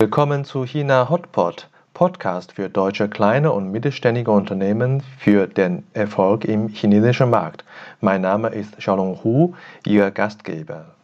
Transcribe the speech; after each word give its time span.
Willkommen 0.00 0.44
zu 0.44 0.64
China 0.64 1.10
Hotpot, 1.10 1.68
Podcast 1.92 2.52
für 2.52 2.70
deutsche 2.70 3.08
kleine 3.08 3.50
und 3.50 3.72
mittelständige 3.72 4.30
Unternehmen 4.30 5.02
für 5.18 5.48
den 5.48 5.84
Erfolg 5.92 6.44
im 6.44 6.68
chinesischen 6.68 7.30
Markt. 7.30 7.64
Mein 8.00 8.20
Name 8.20 8.50
ist 8.50 8.78
Xiaolong 8.78 9.24
Hu, 9.24 9.56
Ihr 9.84 10.12
Gastgeber. 10.12 10.94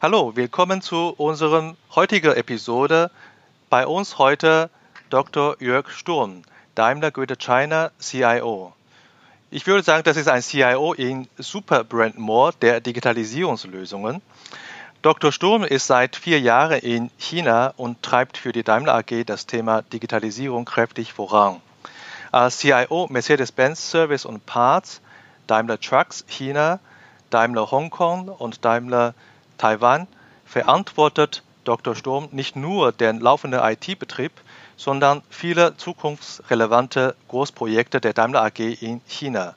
Hallo, 0.00 0.36
willkommen 0.36 0.80
zu 0.80 1.12
unserer 1.16 1.74
heutigen 1.96 2.34
Episode. 2.34 3.10
Bei 3.68 3.84
uns 3.84 4.18
heute 4.18 4.70
Dr. 5.10 5.56
Jörg 5.58 5.90
Sturm, 5.90 6.42
Daimler 6.74 7.10
Greater 7.10 7.36
China 7.36 7.90
CIO. 7.98 8.72
Ich 9.50 9.66
würde 9.66 9.82
sagen, 9.82 10.04
das 10.04 10.16
ist 10.16 10.28
ein 10.28 10.40
CIO 10.40 10.94
in 10.94 11.28
Super 11.36 11.84
Brand 11.84 12.18
More 12.18 12.54
der 12.62 12.80
Digitalisierungslösungen. 12.80 14.22
Dr. 15.02 15.32
Sturm 15.32 15.64
ist 15.64 15.86
seit 15.86 16.16
vier 16.16 16.40
Jahren 16.40 16.78
in 16.78 17.10
China 17.18 17.74
und 17.76 18.02
treibt 18.02 18.38
für 18.38 18.52
die 18.52 18.62
Daimler 18.62 18.94
AG 18.94 19.24
das 19.26 19.46
Thema 19.46 19.82
Digitalisierung 19.82 20.64
kräftig 20.64 21.12
voran. 21.12 21.60
Als 22.30 22.58
CIO 22.58 23.08
Mercedes-Benz 23.10 23.90
Service 23.90 24.24
und 24.24 24.46
Parts, 24.46 25.02
Daimler 25.48 25.78
Trucks 25.78 26.24
China, 26.26 26.80
Daimler 27.28 27.70
Hongkong 27.70 28.28
und 28.28 28.64
Daimler 28.64 29.12
Taiwan 29.58 30.06
verantwortet 30.46 31.42
Dr. 31.64 31.94
Sturm 31.94 32.28
nicht 32.32 32.56
nur 32.56 32.92
den 32.92 33.20
laufenden 33.20 33.60
IT-Betrieb, 33.60 34.32
sondern 34.76 35.22
viele 35.30 35.76
zukunftsrelevante 35.76 37.14
Großprojekte 37.28 38.00
der 38.00 38.12
Daimler 38.12 38.42
AG 38.42 38.58
in 38.58 39.00
China. 39.06 39.54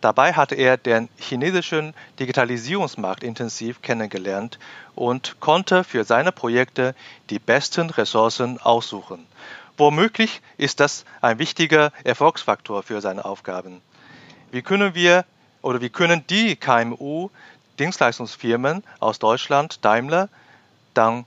Dabei 0.00 0.32
hat 0.32 0.50
er 0.50 0.76
den 0.76 1.08
chinesischen 1.16 1.94
Digitalisierungsmarkt 2.18 3.22
intensiv 3.22 3.82
kennengelernt 3.82 4.58
und 4.96 5.38
konnte 5.38 5.84
für 5.84 6.04
seine 6.04 6.32
Projekte 6.32 6.96
die 7.30 7.38
besten 7.38 7.88
Ressourcen 7.90 8.60
aussuchen. 8.60 9.26
Womöglich 9.76 10.42
ist 10.58 10.80
das 10.80 11.04
ein 11.20 11.38
wichtiger 11.38 11.92
Erfolgsfaktor 12.04 12.82
für 12.82 13.00
seine 13.00 13.24
Aufgaben. 13.24 13.80
Wie 14.50 14.62
können 14.62 14.94
wir 14.94 15.24
oder 15.62 15.80
wie 15.80 15.88
können 15.88 16.26
die 16.28 16.56
KMU 16.56 17.30
Dienstleistungsfirmen 17.78 18.82
aus 19.00 19.18
Deutschland, 19.18 19.84
Daimler, 19.84 20.28
dann 20.94 21.24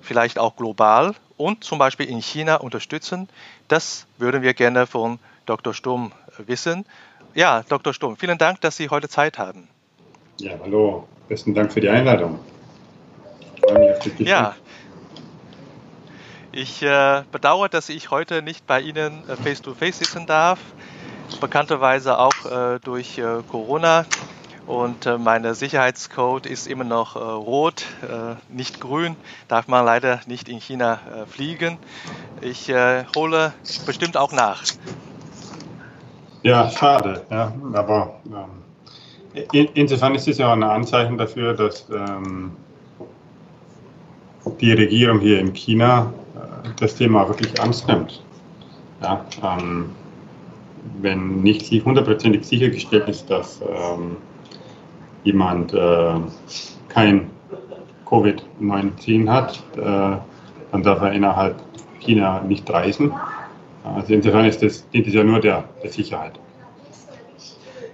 vielleicht 0.00 0.38
auch 0.38 0.56
global 0.56 1.14
und 1.36 1.64
zum 1.64 1.78
Beispiel 1.78 2.06
in 2.06 2.20
China 2.20 2.56
unterstützen. 2.56 3.28
Das 3.68 4.06
würden 4.18 4.42
wir 4.42 4.54
gerne 4.54 4.86
von 4.86 5.18
Dr. 5.46 5.74
Sturm 5.74 6.12
wissen. 6.38 6.84
Ja, 7.34 7.62
Dr. 7.68 7.94
Sturm, 7.94 8.16
vielen 8.16 8.38
Dank, 8.38 8.60
dass 8.60 8.76
Sie 8.76 8.88
heute 8.88 9.08
Zeit 9.08 9.38
haben. 9.38 9.68
Ja, 10.38 10.52
hallo. 10.62 11.06
Besten 11.28 11.54
Dank 11.54 11.72
für 11.72 11.80
die 11.80 11.88
Einladung. 11.88 12.38
Ich 14.18 14.26
ja. 14.26 14.56
Ich 16.52 16.82
äh, 16.82 17.22
bedauere, 17.30 17.68
dass 17.68 17.88
ich 17.90 18.10
heute 18.10 18.40
nicht 18.40 18.66
bei 18.66 18.80
Ihnen 18.80 19.22
face-to-face 19.42 19.96
-face 19.96 19.98
sitzen 19.98 20.26
darf. 20.26 20.58
Bekannterweise 21.40 22.18
auch 22.18 22.46
äh, 22.46 22.78
durch 22.80 23.18
äh, 23.18 23.42
Corona 23.48 24.06
und 24.68 25.06
äh, 25.06 25.16
mein 25.16 25.54
Sicherheitscode 25.54 26.44
ist 26.44 26.66
immer 26.66 26.84
noch 26.84 27.16
äh, 27.16 27.18
rot, 27.18 27.86
äh, 28.02 28.34
nicht 28.54 28.80
grün. 28.80 29.16
Darf 29.48 29.66
man 29.66 29.84
leider 29.84 30.20
nicht 30.26 30.48
in 30.48 30.60
China 30.60 31.00
äh, 31.10 31.26
fliegen. 31.26 31.78
Ich 32.42 32.68
äh, 32.68 33.04
hole 33.16 33.54
bestimmt 33.86 34.18
auch 34.18 34.30
nach. 34.30 34.62
Ja, 36.42 36.70
schade. 36.70 37.24
Ja, 37.30 37.52
aber 37.72 38.20
ähm, 38.26 39.46
in, 39.52 39.68
insofern 39.72 40.14
ist 40.14 40.28
es 40.28 40.36
ja 40.36 40.52
ein 40.52 40.62
Anzeichen 40.62 41.16
dafür, 41.16 41.54
dass 41.54 41.86
ähm, 41.88 42.52
die 44.60 44.72
Regierung 44.72 45.18
hier 45.20 45.40
in 45.40 45.54
China 45.54 46.12
äh, 46.36 46.68
das 46.78 46.94
Thema 46.94 47.26
wirklich 47.26 47.58
ernst 47.58 47.88
nimmt. 47.88 48.22
Ja, 49.00 49.24
ähm, 49.42 49.94
wenn 51.00 51.40
nicht 51.40 51.70
hundertprozentig 51.84 52.44
sichergestellt 52.44 53.08
ist, 53.08 53.30
dass 53.30 53.62
ähm, 53.62 54.18
jemand 55.24 55.74
äh, 55.74 56.14
kein 56.88 57.30
Covid-19 58.06 59.28
hat, 59.28 59.62
äh, 59.76 59.80
dann 60.72 60.82
darf 60.82 61.00
er 61.02 61.12
innerhalb 61.12 61.56
China 62.00 62.40
nicht 62.40 62.70
reisen. 62.70 63.12
Also 63.84 64.14
insofern 64.14 64.46
ist 64.46 64.62
das, 64.62 64.88
dient 64.90 65.06
es 65.06 65.14
ja 65.14 65.24
nur 65.24 65.40
der, 65.40 65.64
der 65.82 65.90
Sicherheit. 65.90 66.38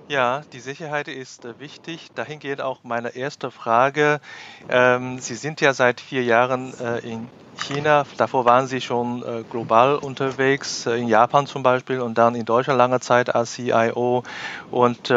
Ja, 0.07 0.43
die 0.53 0.61
Sicherheit 0.61 1.09
ist 1.09 1.47
äh, 1.47 1.59
wichtig. 1.59 2.11
Dahin 2.15 2.39
geht 2.39 2.61
auch 2.61 2.81
meine 2.83 3.17
erste 3.17 3.51
Frage. 3.51 4.21
Ähm, 4.69 5.19
Sie 5.19 5.35
sind 5.35 5.63
ja 5.63 5.73
seit 5.73 5.99
vier 5.99 6.23
Jahren 6.23 6.75
äh, 6.79 6.99
in 6.99 7.29
China. 7.57 8.05
Davor 8.19 8.45
waren 8.45 8.67
Sie 8.67 8.83
schon 8.83 9.23
äh, 9.23 9.45
global 9.51 9.97
unterwegs, 9.97 10.85
in 10.85 11.09
Japan 11.09 11.47
zum 11.47 11.63
Beispiel 11.63 12.01
und 12.01 12.19
dann 12.19 12.35
in 12.35 12.45
Deutschland 12.45 12.77
lange 12.77 13.01
Zeit 13.01 13.35
als 13.35 13.55
CIO. 13.55 14.25
Und 14.71 15.11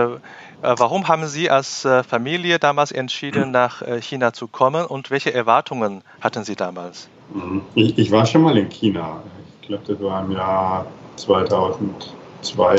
warum 0.61 1.07
haben 1.07 1.27
Sie 1.27 1.49
als 1.49 1.85
äh, 1.85 2.03
Familie 2.03 2.59
damals 2.59 2.91
entschieden, 2.91 3.51
nach 3.51 3.81
äh, 3.81 4.01
China 4.01 4.33
zu 4.33 4.47
kommen 4.47 4.85
und 4.85 5.11
welche 5.11 5.33
Erwartungen 5.33 6.03
hatten 6.21 6.43
Sie 6.43 6.55
damals? 6.55 7.09
Mhm. 7.33 7.61
Ich, 7.75 7.97
ich 7.97 8.11
war 8.11 8.25
schon 8.25 8.41
mal 8.41 8.57
in 8.57 8.69
China. 8.69 9.21
Ich 9.61 9.67
glaube, 9.67 9.83
das 9.87 10.01
war 10.01 10.23
im 10.23 10.31
Jahr 10.31 10.85
2002. 11.17 12.75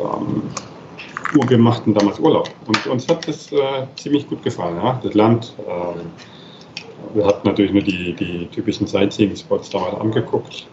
Ähm, 0.00 0.42
wir 1.48 1.58
machten 1.58 1.94
damals 1.94 2.18
Urlaub 2.18 2.50
und 2.66 2.86
uns 2.86 3.08
hat 3.08 3.26
das 3.26 3.50
äh, 3.52 3.86
ziemlich 3.96 4.28
gut 4.28 4.42
gefallen. 4.42 4.76
Ja? 4.76 5.00
Das 5.02 5.14
Land, 5.14 5.54
äh, 5.66 7.16
wir 7.16 7.26
hatten 7.26 7.48
natürlich 7.48 7.72
nur 7.72 7.82
die, 7.82 8.12
die 8.12 8.46
typischen 8.48 8.86
Sightseeing-Spots 8.86 9.70
damals 9.70 9.98
angeguckt. 9.98 10.66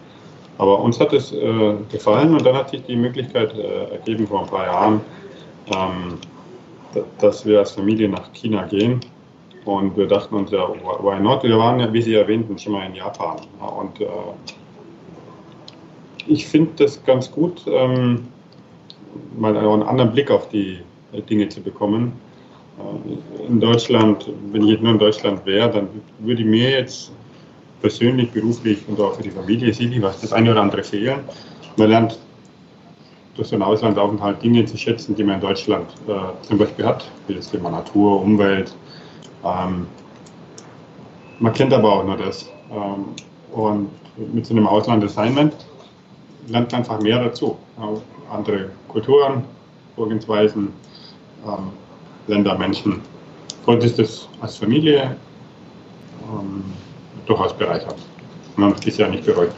Aber 0.58 0.80
uns 0.80 1.00
hat 1.00 1.14
es 1.14 1.32
äh, 1.32 1.74
gefallen 1.90 2.34
und 2.34 2.44
dann 2.44 2.54
hat 2.54 2.70
sich 2.70 2.82
die 2.82 2.96
Möglichkeit 2.96 3.54
ergeben 3.56 4.26
vor 4.26 4.40
ein 4.40 4.46
paar 4.46 4.66
Jahren, 4.66 5.00
ähm, 5.70 6.18
dass 7.20 7.46
wir 7.46 7.60
als 7.60 7.72
Familie 7.72 8.08
nach 8.08 8.32
China 8.32 8.64
gehen. 8.66 9.00
Und 9.64 9.96
wir 9.96 10.06
dachten 10.06 10.34
uns 10.34 10.50
ja, 10.50 10.68
why 10.68 11.20
not? 11.20 11.42
Wir 11.42 11.58
waren 11.58 11.80
ja, 11.80 11.92
wie 11.92 12.02
Sie 12.02 12.14
erwähnten, 12.14 12.58
schon 12.58 12.72
mal 12.72 12.86
in 12.86 12.94
Japan. 12.94 13.36
Und 13.60 14.00
äh, 14.00 14.06
ich 16.26 16.46
finde 16.46 16.84
das 16.84 17.02
ganz 17.04 17.30
gut, 17.30 17.62
ähm, 17.66 18.28
mal 19.36 19.56
einen 19.56 19.82
anderen 19.82 20.12
Blick 20.12 20.30
auf 20.30 20.48
die 20.48 20.78
Dinge 21.28 21.48
zu 21.48 21.60
bekommen. 21.60 22.12
Äh, 22.78 23.46
in 23.46 23.60
Deutschland, 23.60 24.30
wenn 24.52 24.62
ich 24.62 24.70
jetzt 24.70 24.82
nur 24.82 24.92
in 24.92 24.98
Deutschland 24.98 25.44
wäre, 25.44 25.70
dann 25.70 25.88
würde 26.20 26.44
mir 26.44 26.70
jetzt 26.70 27.12
persönlich, 27.80 28.30
beruflich 28.30 28.78
und 28.88 29.00
auch 29.00 29.14
für 29.14 29.22
die 29.22 29.30
Familie 29.30 29.72
sicherlich 29.72 30.02
was 30.02 30.20
das 30.20 30.32
eine 30.32 30.52
oder 30.52 30.62
andere 30.62 30.82
fehlen. 30.82 31.20
Man 31.76 31.90
lernt 31.90 32.18
durch 33.40 33.48
so 33.48 33.56
einen 33.56 33.62
Auslandsaufenthalt 33.62 34.42
Dinge 34.42 34.66
zu 34.66 34.76
schätzen, 34.76 35.14
die 35.14 35.24
man 35.24 35.36
in 35.36 35.40
Deutschland 35.40 35.86
äh, 36.06 36.46
zum 36.46 36.58
Beispiel 36.58 36.84
hat, 36.84 37.10
wie 37.26 37.34
das 37.34 37.50
Thema 37.50 37.70
Natur, 37.70 38.20
Umwelt. 38.20 38.76
Ähm, 39.42 39.86
man 41.38 41.52
kennt 41.54 41.72
aber 41.72 41.90
auch 41.90 42.04
nur 42.04 42.18
das. 42.18 42.50
Ähm, 42.70 43.06
und 43.52 43.88
mit 44.34 44.44
so 44.44 44.52
einem 44.52 44.66
Auslandassignment 44.66 45.54
lernt 46.48 46.70
man 46.70 46.82
einfach 46.82 47.00
mehr 47.00 47.24
dazu. 47.24 47.56
Äh, 47.78 48.34
andere 48.34 48.68
Kulturen, 48.88 49.42
Vorgehensweisen, 49.96 50.68
ähm, 51.46 51.70
Länder, 52.26 52.58
Menschen. 52.58 53.00
Und 53.64 53.82
ist 53.82 53.98
das 53.98 54.28
als 54.42 54.58
Familie 54.58 55.16
ähm, 56.30 56.62
durchaus 57.24 57.54
bereichert. 57.54 57.96
Man 58.56 58.74
hat 58.74 58.86
es 58.86 58.98
ja 58.98 59.08
nicht 59.08 59.24
bereut. 59.24 59.52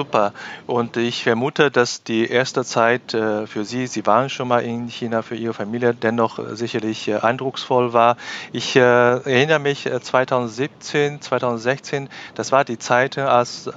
Super. 0.00 0.32
Und 0.66 0.96
ich 0.96 1.24
vermute, 1.24 1.70
dass 1.70 2.02
die 2.02 2.26
erste 2.26 2.64
Zeit 2.64 3.12
äh, 3.12 3.46
für 3.46 3.66
Sie, 3.66 3.86
Sie 3.86 4.06
waren 4.06 4.30
schon 4.30 4.48
mal 4.48 4.60
in 4.60 4.88
China 4.88 5.20
für 5.20 5.34
Ihre 5.34 5.52
Familie, 5.52 5.92
dennoch 5.92 6.38
äh, 6.38 6.56
sicherlich 6.56 7.06
äh, 7.06 7.16
eindrucksvoll 7.16 7.92
war. 7.92 8.16
Ich 8.50 8.76
erinnere 8.76 9.58
mich 9.58 9.82
2017, 9.82 11.20
2016, 11.20 12.08
das 12.34 12.50
war 12.50 12.64
die 12.64 12.78
Zeit, 12.78 13.18
als 13.18 13.68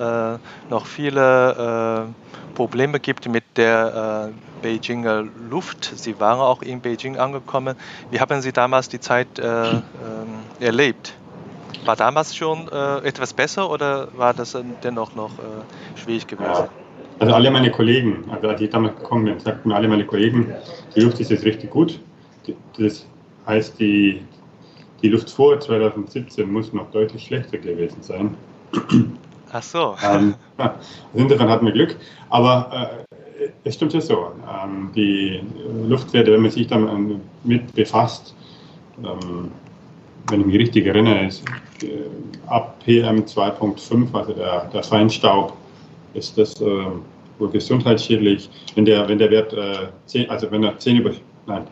noch 0.69 0.85
viele 0.85 2.13
Probleme 2.55 2.99
gibt 2.99 3.27
mit 3.27 3.43
der 3.57 4.31
Beijinger 4.61 5.25
Luft. 5.49 5.91
Sie 5.95 6.19
waren 6.19 6.39
auch 6.39 6.61
in 6.61 6.79
Beijing 6.81 7.17
angekommen. 7.17 7.75
Wie 8.11 8.19
haben 8.21 8.41
Sie 8.41 8.53
damals 8.53 8.87
die 8.87 8.99
Zeit 8.99 9.27
ähm, 9.39 9.83
erlebt? 10.59 11.15
War 11.85 11.95
damals 11.95 12.35
schon 12.35 12.67
äh, 12.69 12.97
etwas 12.99 13.33
besser 13.33 13.69
oder 13.69 14.07
war 14.15 14.33
das 14.33 14.57
dennoch 14.83 15.15
noch 15.15 15.31
äh, 15.39 15.99
schwierig 15.99 16.27
gewesen? 16.27 16.49
Ja. 16.49 16.69
Also 17.19 17.35
alle 17.35 17.51
meine 17.51 17.71
Kollegen, 17.71 18.25
also 18.31 18.47
als 18.49 18.61
ich 18.61 18.69
damals 18.69 18.95
gekommen 18.95 19.25
bin, 19.25 19.39
sagten 19.39 19.71
alle 19.71 19.87
meine 19.87 20.05
Kollegen, 20.05 20.53
die 20.95 21.01
Luft 21.01 21.19
ist 21.19 21.31
jetzt 21.31 21.45
richtig 21.45 21.69
gut. 21.69 21.99
Das 22.77 23.05
heißt, 23.45 23.79
die, 23.79 24.23
die 25.01 25.09
Luft 25.09 25.29
vor 25.29 25.59
2017 25.59 26.51
muss 26.51 26.73
noch 26.73 26.89
deutlich 26.91 27.23
schlechter 27.23 27.57
gewesen 27.57 28.01
sein. 28.01 28.35
Ach 29.51 29.63
so. 29.63 29.95
Ähm, 30.03 30.35
insofern 31.13 31.49
hatten 31.49 31.65
wir 31.65 31.73
Glück. 31.73 31.95
Aber 32.29 33.05
äh, 33.39 33.49
es 33.63 33.75
stimmt 33.75 33.93
ja 33.93 34.01
so. 34.01 34.31
Ähm, 34.63 34.91
die 34.95 35.41
Luftwerte, 35.87 36.31
wenn 36.31 36.41
man 36.41 36.51
sich 36.51 36.67
dann 36.67 37.21
mit 37.43 37.73
befasst, 37.75 38.33
ähm, 39.03 39.51
wenn 40.29 40.41
ich 40.41 40.45
mich 40.45 40.59
richtig 40.59 40.85
erinnere, 40.85 41.27
ist 41.27 41.43
äh, 41.83 41.87
ab 42.47 42.79
PM 42.85 43.23
2.5, 43.23 44.13
also 44.13 44.33
der, 44.33 44.69
der 44.73 44.83
Feinstaub, 44.83 45.53
ist 46.13 46.37
das 46.37 46.59
äh, 46.61 46.65
wohl 47.39 47.49
gesundheitsschädlich. 47.49 48.49
Wenn 48.75 48.85
der, 48.85 49.07
wenn 49.07 49.17
der 49.17 49.31
Wert, 49.31 49.53
äh, 49.53 49.87
10, 50.05 50.29
also 50.29 50.49
wenn 50.51 50.63
er 50.63 50.77
10 50.77 50.97
über, 50.97 51.11
nein, 51.47 51.67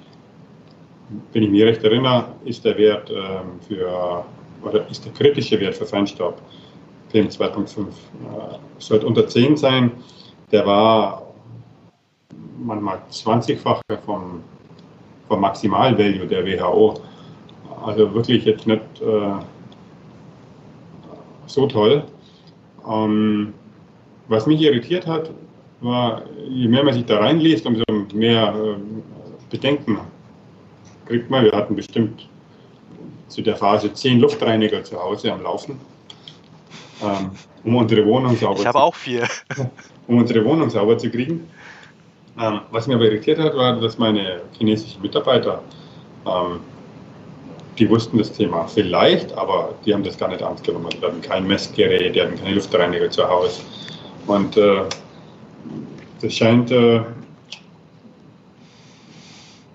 wenn 1.34 1.44
ich 1.44 1.50
mich 1.50 1.64
recht 1.64 1.84
erinnere, 1.84 2.26
ist 2.46 2.64
der 2.66 2.78
Wert 2.78 3.10
äh, 3.10 3.16
für, 3.68 4.26
oder 4.64 4.88
ist 4.90 5.06
der 5.06 5.14
kritische 5.14 5.60
Wert 5.60 5.76
für 5.76 5.86
Feinstaub 5.86 6.42
PM 7.12 7.28
2.5, 7.28 7.88
äh, 7.88 7.92
sollte 8.80 9.06
unter 9.06 9.28
10 9.28 9.58
sein. 9.58 9.92
Der 10.52 10.66
war 10.66 11.24
manchmal 12.64 13.00
20-fache 13.12 13.82
vom, 14.06 14.44
vom 15.28 15.42
Maximalvalue 15.42 16.26
der 16.26 16.46
WHO. 16.46 17.02
Also 17.84 18.14
wirklich 18.14 18.46
jetzt 18.46 18.68
nicht 18.68 18.82
äh, 19.02 19.34
so 21.48 21.68
toll. 21.68 22.04
Ähm, 22.88 23.54
was 24.28 24.46
mich 24.46 24.62
irritiert 24.62 25.08
hat, 25.08 25.32
war, 25.82 26.24
je 26.48 26.68
mehr 26.68 26.84
man 26.84 26.94
sich 26.94 27.06
da 27.06 27.20
reinliest, 27.20 27.66
umso 27.66 27.84
mehr 28.14 28.54
äh, 28.56 28.76
Bedenken 29.50 30.00
kriegt 31.06 31.30
man. 31.30 31.44
Wir 31.44 31.52
hatten 31.52 31.76
bestimmt 31.76 32.28
zu 33.28 33.42
der 33.42 33.56
Phase 33.56 33.92
zehn 33.94 34.20
Luftreiniger 34.20 34.84
zu 34.84 35.02
Hause 35.02 35.32
am 35.32 35.44
Laufen, 35.44 35.80
ähm, 37.04 37.32
um 37.64 37.76
unsere 37.76 38.06
Wohnung 38.06 38.36
sauber 38.36 38.60
ich 38.60 38.68
habe 38.68 38.80
auch 38.80 38.96
vier. 38.96 39.28
um 40.08 40.18
unsere 40.18 40.44
Wohnung 40.46 40.70
sauber 40.70 40.98
zu 40.98 41.10
kriegen. 41.10 41.48
Ähm, 42.40 42.62
was 42.72 42.88
mich 42.88 42.96
aber 42.96 43.06
irritiert 43.06 43.40
hat, 43.40 43.56
war, 43.56 43.80
dass 43.80 43.98
meine 43.98 44.42
chinesischen 44.58 45.02
Mitarbeiter 45.02 45.62
ähm, 46.26 46.60
die 47.82 47.90
wussten 47.90 48.20
das 48.20 48.32
Thema 48.32 48.68
vielleicht, 48.68 49.36
aber 49.36 49.74
die 49.84 49.92
haben 49.92 50.04
das 50.04 50.16
gar 50.16 50.30
nicht 50.30 50.42
ernst 50.42 50.64
genommen. 50.64 50.90
Die 50.94 51.04
hatten 51.04 51.20
kein 51.20 51.48
Messgerät, 51.48 52.16
die 52.16 52.22
hatten 52.22 52.36
keine 52.36 52.54
Luftreiniger 52.54 53.10
zu 53.10 53.28
Hause. 53.28 53.64
Und 54.28 54.56
äh, 54.56 54.84
das 56.22 56.32
scheint, 56.32 56.70
äh, 56.70 56.98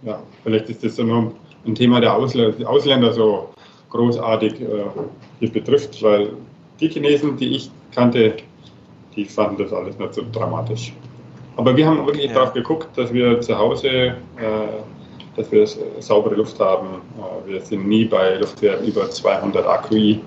ja, 0.05 0.23
vielleicht 0.45 0.71
ist 0.71 0.85
das 0.85 0.99
nur 0.99 1.33
ein 1.67 1.75
Thema 1.75 2.01
der 2.01 2.15
Ausländer, 2.15 2.71
Ausländer 2.71 3.13
so 3.13 3.51
großartig 3.91 4.61
äh, 4.61 4.67
hier 5.41 5.51
betrifft, 5.51 6.01
weil 6.01 6.31
die 6.79 6.89
Chinesen, 6.89 7.37
die 7.37 7.57
ich 7.57 7.71
kannte, 7.93 8.37
die 9.17 9.25
fanden 9.25 9.65
das 9.65 9.73
alles 9.73 9.99
nicht 9.99 10.15
so 10.15 10.23
dramatisch. 10.31 10.93
Aber 11.57 11.77
wir 11.77 11.85
haben 11.85 12.07
wirklich 12.07 12.27
ja. 12.27 12.35
darauf 12.35 12.53
geguckt, 12.53 12.87
dass 12.97 13.13
wir 13.13 13.41
zu 13.41 13.59
Hause 13.59 13.89
äh, 13.89 14.15
dass 15.37 15.51
wir 15.53 15.67
saubere 16.01 16.35
Luft 16.35 16.59
haben. 16.61 17.03
Äh, 17.47 17.51
wir 17.51 17.61
sind 17.61 17.87
nie 17.87 18.05
bei 18.05 18.37
Luftwerten 18.37 18.87
über 18.87 19.11
200 19.11 19.67
AQI 19.67 20.21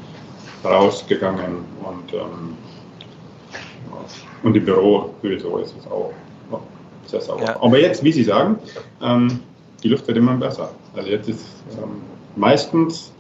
rausgegangen 0.64 1.66
und, 1.84 2.14
ähm, 2.14 2.58
und 4.44 4.56
im 4.56 4.66
Büro 4.66 5.14
sowieso 5.22 5.58
ist 5.58 5.76
es 5.78 5.88
auch 5.88 6.12
sehr 7.06 7.22
sauber. 7.22 7.44
Ja. 7.44 7.62
Aber 7.62 7.80
jetzt, 7.80 8.04
wie 8.04 8.12
Sie 8.12 8.24
sagen, 8.24 8.60
ähm, 9.02 9.40
die 9.84 9.90
Luft 9.90 10.08
wird 10.08 10.18
immer 10.18 10.36
besser. 10.36 10.72
Also 10.96 11.10
jetzt 11.10 11.28
ist 11.28 11.46
ähm, 11.82 12.02
meistens 12.36 13.12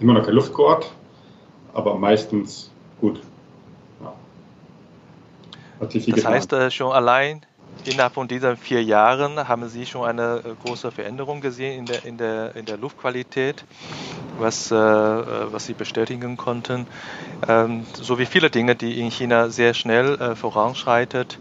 immer 0.00 0.14
noch 0.14 0.24
kein 0.24 0.34
Luftgurt, 0.34 0.90
aber 1.74 1.96
meistens 1.96 2.70
gut. 3.00 3.20
Ja. 4.02 4.12
das 5.80 6.24
heißt 6.24 6.52
äh, 6.52 6.70
schon 6.70 6.92
allein 6.92 7.44
innerhalb 7.84 8.14
von 8.14 8.28
diesen 8.28 8.56
vier 8.56 8.82
Jahren 8.82 9.48
haben 9.48 9.68
Sie 9.68 9.86
schon 9.86 10.06
eine 10.06 10.42
äh, 10.44 10.54
große 10.62 10.90
Veränderung 10.90 11.40
gesehen 11.40 11.78
in 11.80 11.86
der, 11.86 12.04
in 12.04 12.16
der, 12.18 12.56
in 12.56 12.64
der 12.64 12.76
Luftqualität, 12.76 13.64
was, 14.38 14.70
äh, 14.70 14.74
äh, 14.76 15.52
was 15.52 15.66
Sie 15.66 15.74
bestätigen 15.74 16.36
konnten. 16.36 16.86
Ähm, 17.48 17.86
so 17.94 18.18
wie 18.18 18.26
viele 18.26 18.50
Dinge, 18.50 18.76
die 18.76 19.00
in 19.00 19.10
China 19.10 19.48
sehr 19.50 19.74
schnell 19.74 20.14
äh, 20.16 20.34
voranschreitet, 20.34 21.38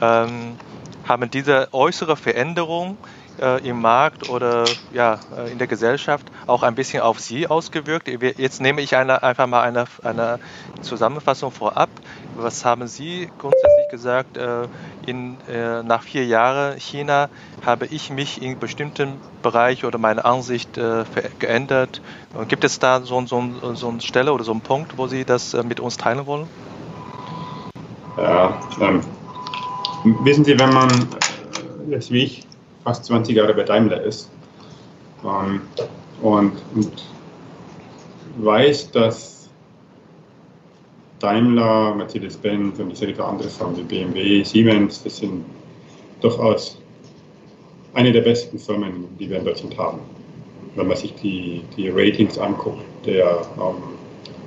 ähm, 0.00 0.56
haben 1.04 1.30
diese 1.30 1.68
äußere 1.72 2.16
Veränderung 2.16 2.96
äh, 3.40 3.66
im 3.66 3.80
Markt 3.80 4.28
oder 4.28 4.64
ja, 4.92 5.18
äh, 5.36 5.50
in 5.50 5.58
der 5.58 5.66
Gesellschaft 5.66 6.26
auch 6.46 6.62
ein 6.62 6.74
bisschen 6.74 7.02
auf 7.02 7.20
Sie 7.20 7.46
ausgewirkt? 7.46 8.08
Jetzt 8.08 8.60
nehme 8.60 8.80
ich 8.80 8.96
eine, 8.96 9.22
einfach 9.22 9.46
mal 9.46 9.62
eine, 9.62 9.84
eine 10.02 10.38
Zusammenfassung 10.80 11.50
vorab. 11.50 11.88
Was 12.36 12.64
haben 12.64 12.86
Sie 12.88 13.28
grundsätzlich 13.38 13.88
gesagt? 13.90 14.36
Äh, 14.36 14.68
in, 15.06 15.36
äh, 15.48 15.82
nach 15.82 16.02
vier 16.02 16.24
Jahren 16.26 16.78
China 16.78 17.28
habe 17.64 17.86
ich 17.86 18.10
mich 18.10 18.42
in 18.42 18.58
bestimmten 18.58 19.20
Bereich 19.42 19.84
oder 19.84 19.98
meine 19.98 20.24
Ansicht 20.24 20.78
äh, 20.78 21.04
geändert. 21.38 22.00
Gibt 22.48 22.64
es 22.64 22.78
da 22.78 23.00
so, 23.00 23.24
so, 23.26 23.42
so 23.74 23.88
eine 23.88 24.00
Stelle 24.00 24.32
oder 24.32 24.44
so 24.44 24.52
einen 24.52 24.60
Punkt, 24.60 24.98
wo 24.98 25.06
Sie 25.06 25.24
das 25.24 25.54
äh, 25.54 25.62
mit 25.62 25.80
uns 25.80 25.96
teilen 25.96 26.26
wollen? 26.26 26.48
Ja, 28.16 28.60
ähm, 28.80 29.00
wissen 30.22 30.44
Sie, 30.44 30.58
wenn 30.58 30.72
man 30.72 30.88
jetzt 31.88 32.10
wie 32.10 32.24
ich 32.24 32.46
fast 32.84 33.04
20 33.04 33.36
Jahre 33.36 33.54
bei 33.54 33.62
Daimler 33.62 34.02
ist 34.02 34.30
ähm, 35.24 35.60
und, 36.20 36.52
und 36.74 36.92
weiß, 38.38 38.90
dass 38.92 39.50
Daimler, 41.18 41.94
Mercedes-Benz 41.94 42.78
und 42.80 42.90
ich 42.90 42.98
sage 42.98 43.14
für 43.14 43.24
andere 43.24 43.48
Firmen 43.48 43.76
wie 43.76 43.82
BMW, 43.82 44.42
Siemens, 44.42 45.02
das 45.04 45.18
sind 45.18 45.44
durchaus 46.20 46.78
eine 47.94 48.10
der 48.10 48.22
besten 48.22 48.58
Firmen, 48.58 49.06
die 49.18 49.28
wir 49.28 49.38
in 49.38 49.44
Deutschland 49.44 49.76
haben. 49.78 50.00
Wenn 50.74 50.88
man 50.88 50.96
sich 50.96 51.14
die, 51.16 51.62
die 51.76 51.90
Ratings 51.90 52.38
anguckt, 52.38 52.82
der 53.04 53.42
ähm, 53.58 53.74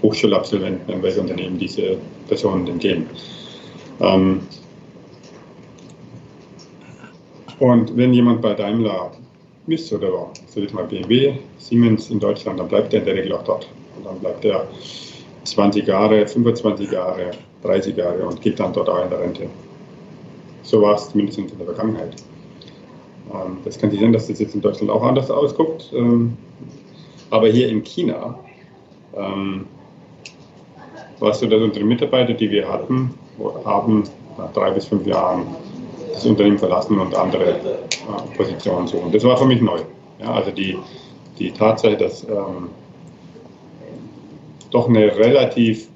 Hochschulabsolventen, 0.02 0.94
in 0.94 1.04
welche 1.04 1.22
Unternehmen 1.22 1.58
diese 1.58 1.98
Personen 2.28 2.66
denn 2.66 2.80
gehen. 2.80 3.06
Ähm, 4.02 4.42
und 7.60 7.96
wenn 7.96 8.14
jemand 8.14 8.42
bei 8.42 8.54
Daimler 8.54 9.12
ist 9.68 9.92
oder 9.94 10.32
sag 10.48 10.64
ich 10.64 10.74
mal 10.74 10.86
BMW, 10.86 11.34
Siemens 11.58 12.10
in 12.10 12.20
Deutschland, 12.20 12.60
dann 12.60 12.68
bleibt 12.68 12.94
er 12.94 13.00
in 13.00 13.06
der 13.06 13.16
Regel 13.16 13.34
auch 13.34 13.44
dort. 13.44 13.68
Und 13.98 14.06
dann 14.06 14.20
bleibt 14.20 14.44
er 14.46 14.68
20 15.44 15.88
Jahre, 15.88 16.28
25 16.28 16.92
Jahre, 16.92 17.32
30 17.64 17.96
Jahre 17.96 18.26
und 18.26 18.42
geht 18.42 18.60
dann 18.60 18.74
dort 18.74 18.90
auch 18.90 19.04
in 19.04 19.10
der 19.10 19.20
Rente. 19.20 19.48
So 20.64 20.82
war 20.82 20.96
es 20.96 21.10
zumindest 21.10 21.38
in 21.38 21.48
der 21.48 21.66
Vergangenheit. 21.66 22.16
Ähm, 23.34 23.58
das 23.64 23.80
kann 23.80 23.92
sich 23.92 24.00
sein, 24.00 24.14
dass 24.14 24.28
das 24.28 24.40
jetzt 24.40 24.56
in 24.56 24.62
Deutschland 24.62 24.92
auch 24.92 25.04
anders 25.04 25.32
ausguckt. 25.32 25.92
Ähm, 25.94 26.38
aber 27.30 27.48
hier 27.48 27.70
in 27.70 27.84
China 27.84 28.38
ähm, 29.16 29.66
war 31.20 31.32
es 31.32 31.40
so, 31.40 31.48
dass 31.48 31.62
unsere 31.62 31.86
Mitarbeiter, 31.86 32.34
die 32.34 32.50
wir 32.52 32.68
hatten, 32.68 33.14
haben 33.66 34.04
nach 34.38 34.52
drei 34.54 34.72
bis 34.72 34.86
fünf 34.86 35.06
Jahren 35.08 35.46
das 36.16 36.26
Unternehmen 36.26 36.58
verlassen 36.58 36.98
und 36.98 37.14
andere 37.14 37.52
äh, 37.52 38.38
Positionen 38.38 38.88
suchen. 38.88 39.12
Das 39.12 39.24
war 39.24 39.38
für 39.38 39.46
mich 39.46 39.62
neu. 39.62 39.80
Ja, 40.20 40.34
also 40.34 40.50
die, 40.52 40.78
die 41.38 41.52
Tatsache, 41.52 41.98
dass 41.98 42.24
ähm, 42.24 42.70
doch 44.72 44.88
eine 44.88 45.16
relativ 45.18 45.90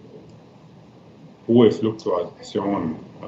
hohe 1.47 1.71
Fluktuation 1.71 2.95
äh, 3.21 3.25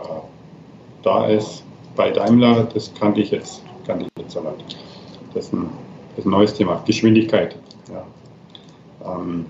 da 1.01 1.27
ist 1.27 1.63
bei 1.95 2.11
Daimler, 2.11 2.67
das 2.73 2.93
kannte 2.93 3.21
ich 3.21 3.31
jetzt, 3.31 3.63
kannte 3.87 4.05
ich 4.05 4.23
jetzt 4.23 4.35
nicht. 4.35 4.77
Das 5.33 5.45
ist 5.45 5.53
ein, 5.53 5.69
das 6.17 6.25
neues 6.25 6.53
Thema, 6.53 6.83
Geschwindigkeit. 6.85 7.55
Ja. 7.89 9.15
Ähm, 9.15 9.45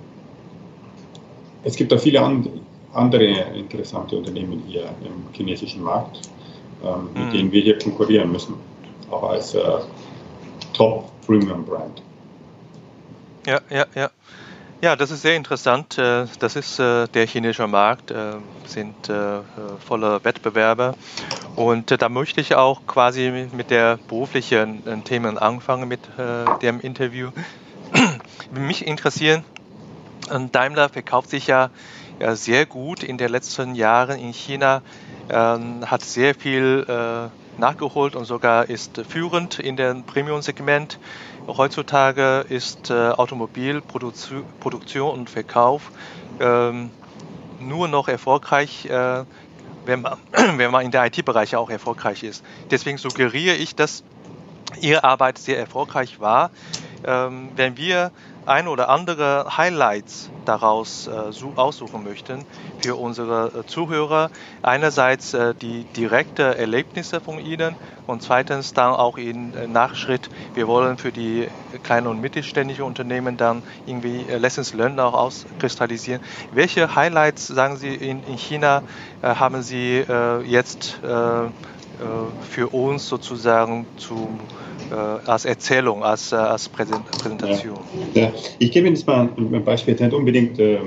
es 1.64 1.76
gibt 1.76 1.92
auch 1.94 2.00
viele 2.00 2.22
and, 2.22 2.50
andere 2.94 3.26
interessante 3.56 4.16
Unternehmen 4.18 4.64
hier 4.68 4.84
im 5.04 5.34
chinesischen 5.34 5.84
Markt 5.84 6.30
ähm, 6.84 7.10
mit 7.14 7.26
mhm. 7.26 7.32
denen 7.32 7.52
wir 7.52 7.62
hier 7.62 7.78
konkurrieren 7.80 8.32
müssen, 8.32 8.56
auch 9.10 9.24
als 9.24 9.54
äh, 9.56 9.62
Top-Premium-Brand. 10.74 12.02
Ja, 13.46 13.60
ja, 13.70 13.86
ja. 13.96 14.10
Ja, 14.82 14.96
das 14.96 15.12
ist 15.12 15.22
sehr 15.22 15.36
interessant. 15.36 16.00
Äh, 16.00 16.26
das 16.40 16.56
ist 16.56 16.80
äh, 16.80 17.08
der 17.08 17.28
chinesische 17.28 17.68
Markt, 17.68 18.10
äh, 18.10 18.34
sind 18.66 19.12
voller 19.86 20.24
Wettbewerber. 20.24 20.96
Und 21.56 22.02
da 22.02 22.10
möchte 22.10 22.42
ich 22.42 22.56
auch 22.56 22.88
quasi 22.88 23.50
mit 23.52 23.70
der 23.70 24.00
beruflichen 24.08 25.04
Themen 25.04 25.38
anfangen 25.38 25.90
mit 25.90 26.00
dem 26.62 26.80
Interview. 26.80 27.32
Mich 28.52 28.88
interessieren, 28.88 29.44
Daimler 30.54 30.88
verkauft 30.88 31.30
sich 31.30 31.48
ja 31.48 31.70
sehr 32.34 32.66
gut 32.66 33.04
in 33.04 33.18
den 33.18 33.30
letzten 33.30 33.76
Jahren 33.76 34.18
in 34.18 34.32
China 34.32 34.82
ähm, 35.32 35.90
hat 35.90 36.04
sehr 36.04 36.36
viel 36.36 36.86
äh, 36.88 37.60
nachgeholt 37.60 38.16
und 38.16 38.26
sogar 38.26 38.70
ist 38.70 39.02
führend 39.08 39.60
in 39.60 39.78
dem 39.78 40.04
Premium-Segment. 40.04 41.00
Heutzutage 41.48 42.46
ist 42.50 42.90
äh, 42.90 43.10
Automobilproduktion 43.10 45.12
und 45.12 45.30
Verkauf 45.30 45.92
ähm, 46.40 46.92
nur 47.60 47.88
noch 47.88 48.08
erfolgreich, 48.08 48.86
äh, 48.86 49.24
wenn, 49.86 50.02
man, 50.02 50.18
wenn 50.58 50.72
man 50.72 50.86
in 50.86 50.92
der 50.92 51.06
IT-Bereich 51.06 51.56
auch 51.56 51.70
erfolgreich 51.70 52.24
ist. 52.24 52.44
Deswegen 52.70 52.98
suggeriere 52.98 53.56
ich, 53.56 53.76
dass 53.76 54.04
Ihre 54.80 55.04
Arbeit 55.04 55.38
sehr 55.38 55.58
erfolgreich 55.58 56.20
war. 56.20 56.52
Ähm, 57.04 57.50
wenn 57.56 57.78
wir 57.78 58.12
ein 58.46 58.68
oder 58.68 58.90
andere 58.90 59.58
Highlights 59.58 60.30
daraus 60.46 61.08
äh, 61.08 61.12
aussuchen 61.56 62.04
möchten 62.04 62.46
für 62.80 62.96
unsere 62.96 63.60
äh, 63.60 63.66
Zuhörer. 63.66 64.32
Einerseits 64.62 65.34
äh, 65.34 65.54
die 65.56 65.86
direkte 65.86 66.58
Erlebnisse 66.58 67.22
von 67.22 67.40
Ihnen 67.40 67.78
und 68.08 68.24
zweitens 68.24 68.74
dann 68.74 68.94
auch 68.94 69.18
in 69.18 69.54
äh, 69.54 69.68
Nachschritt. 69.68 70.30
Wir 70.54 70.68
wollen 70.68 70.98
für 70.98 71.12
die 71.12 71.48
kleinen 71.84 72.08
und 72.08 72.20
mittelständischen 72.20 72.84
Unternehmen 72.84 73.38
dann 73.38 73.64
irgendwie 73.86 74.26
äh, 74.28 74.38
Lessons 74.38 74.74
Learned 74.74 75.00
auch 75.00 75.14
auskristallisieren. 75.14 76.22
Welche 76.52 76.96
Highlights, 76.96 77.48
sagen 77.48 77.78
Sie, 77.78 77.94
in, 77.94 78.24
in 78.24 78.38
China 78.38 78.84
äh, 79.22 79.36
haben 79.36 79.62
Sie 79.62 80.04
jetzt 80.46 81.00
für 81.02 82.70
uns 82.70 83.08
sozusagen 83.08 83.88
zum 83.98 84.40
äh, 84.92 85.30
als 85.30 85.46
Erzählung, 85.46 86.04
als, 86.04 86.32
äh, 86.32 86.36
als 86.36 86.68
Präsentation. 86.70 87.80
Ja. 88.14 88.24
ja. 88.24 88.32
Ich 88.60 88.72
gebe 88.72 88.88
Ihnen 88.88 88.96
jetzt 88.96 89.08
mal 89.08 89.30
ein 89.38 89.64
Beispiel, 89.64 89.96
nicht 89.96 90.14
unbedingt 90.14 90.60
äh, 90.60 90.80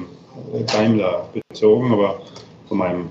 Daimler 0.66 1.28
bezogen, 1.50 1.92
aber 1.92 2.20
von 2.68 2.78
meinem 2.78 3.10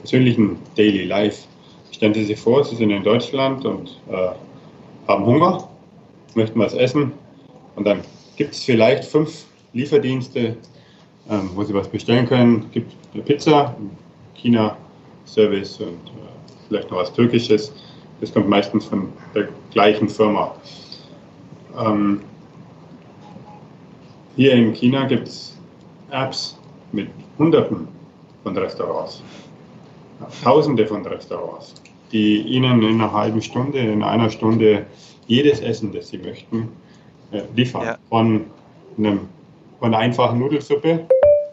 persönlichen 0.00 0.58
Daily 0.76 1.04
Life. 1.04 1.46
Stellen 1.90 2.14
Sie 2.14 2.24
sich 2.24 2.38
vor, 2.38 2.64
Sie 2.64 2.76
sind 2.76 2.90
in 2.90 3.02
Deutschland 3.02 3.64
und 3.64 4.00
äh, 4.10 4.28
haben 5.08 5.24
Hunger, 5.24 5.68
möchten 6.34 6.58
was 6.58 6.74
essen 6.74 7.12
und 7.74 7.84
dann 7.84 8.02
gibt 8.36 8.54
es 8.54 8.62
vielleicht 8.62 9.04
fünf 9.04 9.46
Lieferdienste, 9.72 10.56
ähm, 11.30 11.50
wo 11.54 11.64
Sie 11.64 11.74
was 11.74 11.88
bestellen 11.88 12.26
können. 12.26 12.64
Es 12.66 12.72
gibt 12.72 12.92
eine 13.14 13.22
Pizza, 13.22 13.76
China-Service 14.34 15.80
und 15.80 15.88
äh, 15.88 16.68
vielleicht 16.68 16.90
noch 16.90 16.98
was 16.98 17.12
Türkisches. 17.12 17.72
Das 18.20 18.32
kommt 18.32 18.48
meistens 18.48 18.84
von 18.86 19.08
der 19.34 19.48
gleichen 19.72 20.08
Firma. 20.08 20.54
Ähm, 21.78 22.20
hier 24.36 24.52
in 24.52 24.72
China 24.72 25.06
gibt 25.06 25.28
es 25.28 25.56
Apps 26.10 26.58
mit 26.92 27.08
Hunderten 27.38 27.88
von 28.42 28.56
Restaurants, 28.56 29.22
Tausende 30.42 30.86
von 30.86 31.06
Restaurants, 31.06 31.74
die 32.10 32.40
Ihnen 32.42 32.82
in 32.82 33.00
einer 33.00 33.12
halben 33.12 33.40
Stunde, 33.40 33.78
in 33.78 34.02
einer 34.02 34.30
Stunde 34.30 34.86
jedes 35.26 35.60
Essen, 35.60 35.92
das 35.92 36.08
Sie 36.08 36.18
möchten, 36.18 36.68
äh, 37.30 37.42
liefern. 37.54 37.82
Ja. 37.84 37.98
Von, 38.08 38.46
einem, 38.96 39.20
von 39.78 39.94
einer 39.94 39.98
einfachen 39.98 40.40
Nudelsuppe 40.40 41.06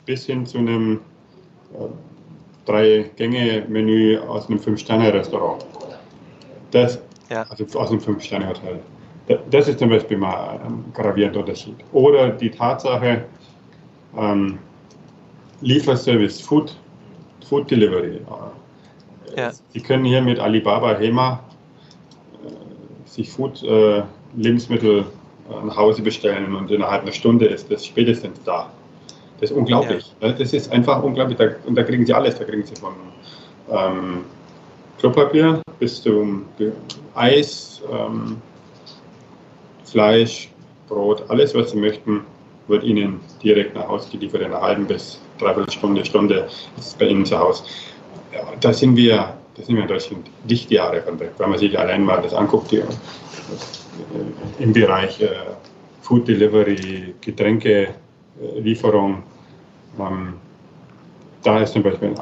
bis 0.06 0.26
hin 0.26 0.46
zu 0.46 0.58
einem 0.58 1.02
äh, 1.74 1.86
Drei-Gänge-Menü 2.66 4.18
aus 4.20 4.50
einem 4.50 4.60
Fünf-Sterne-Restaurant. 4.60 5.64
Das, 6.72 7.00
ja. 7.30 7.46
also 7.50 7.80
aus 7.80 7.92
einem 7.92 8.02
Fünf-Sterne-Hotel. 8.02 8.80
Das 9.50 9.68
ist 9.68 9.80
zum 9.80 9.90
Beispiel 9.90 10.18
mal 10.18 10.60
ein 10.64 10.86
gravierender 10.94 11.40
Unterschied. 11.40 11.76
Oder 11.94 12.30
die 12.30 12.50
Tatsache, 12.50 13.24
ähm, 14.18 14.60
Lieferservice, 15.62 16.42
Food, 16.42 16.76
Food 17.48 17.70
Delivery. 17.72 18.22
Ja. 19.36 19.52
Sie 19.74 19.82
können 19.82 20.06
hier 20.06 20.22
mit 20.22 20.40
Alibaba 20.40 20.96
HEMA 20.98 21.40
äh, 22.44 23.10
sich 23.10 23.30
Food, 23.30 23.64
äh, 23.64 24.04
Lebensmittel 24.36 25.06
äh, 25.50 25.66
nach 25.66 25.76
Hause 25.76 26.02
bestellen 26.02 26.56
und 26.56 26.70
innerhalb 26.72 27.04
einer 27.04 27.12
Stunde 27.12 27.46
ist 27.46 27.72
das 27.72 27.86
spätestens 27.86 28.40
da. 28.44 28.70
Das 29.40 29.52
ist 29.52 29.58
unglaublich. 29.58 30.14
Ja. 30.22 30.32
Das 30.32 30.54
ist 30.54 30.72
einfach 30.72 31.04
unglaublich. 31.04 31.38
Da, 31.38 31.50
und 31.66 31.76
da 31.76 31.84
kriegen 31.84 32.06
Sie 32.06 32.14
alles. 32.14 32.38
Da 32.38 32.46
kriegen 32.46 32.64
Sie 32.64 32.76
von 32.76 32.94
ähm, 33.72 34.24
Klopapier 35.00 35.62
bis 35.80 36.02
zum 36.02 36.46
Eis, 37.16 37.82
ähm, 37.92 38.38
Fleisch, 39.84 40.50
Brot, 40.88 41.24
alles, 41.30 41.56
was 41.56 41.72
Sie 41.72 41.78
möchten, 41.78 42.22
wird 42.68 42.84
Ihnen 42.84 43.20
direkt 43.44 43.76
nach 43.76 43.88
Hause 43.88 44.10
geliefert 44.12 44.42
in 44.42 44.48
einer 44.48 44.62
halben 44.62 44.86
bis 44.86 45.20
dreiviertel 45.38 45.72
Stunde, 45.72 46.06
Stunde 46.06 46.48
ist 46.78 46.98
bei 46.98 47.08
Ihnen 47.08 47.26
zu 47.26 47.38
Hause. 47.38 47.64
Ja, 48.34 48.42
da 48.60 48.74
sind 48.74 48.96
wir, 48.96 49.34
da 49.56 49.64
sind 49.64 49.76
wir 49.76 49.84
in 49.84 49.88
Deutschland 49.88 50.28
Lichtjahre 50.48 51.02
von 51.02 51.20
weg. 51.20 51.34
Wenn 51.38 51.50
man 51.50 51.60
sich 51.60 51.78
allein 51.78 52.04
mal 52.04 52.22
das 52.22 52.34
anguckt, 52.34 52.72
die, 52.72 52.78
äh, 52.78 52.84
im 54.60 54.74
Bereich 54.74 55.22
äh, 55.22 55.30
Food 56.02 56.28
Delivery, 56.28 57.14
Getränkelieferung, 57.22 59.24
ähm, 60.00 60.34
da 61.44 61.60
ist 61.60 61.74
zum 61.74 61.84
Beispiel 61.84 62.16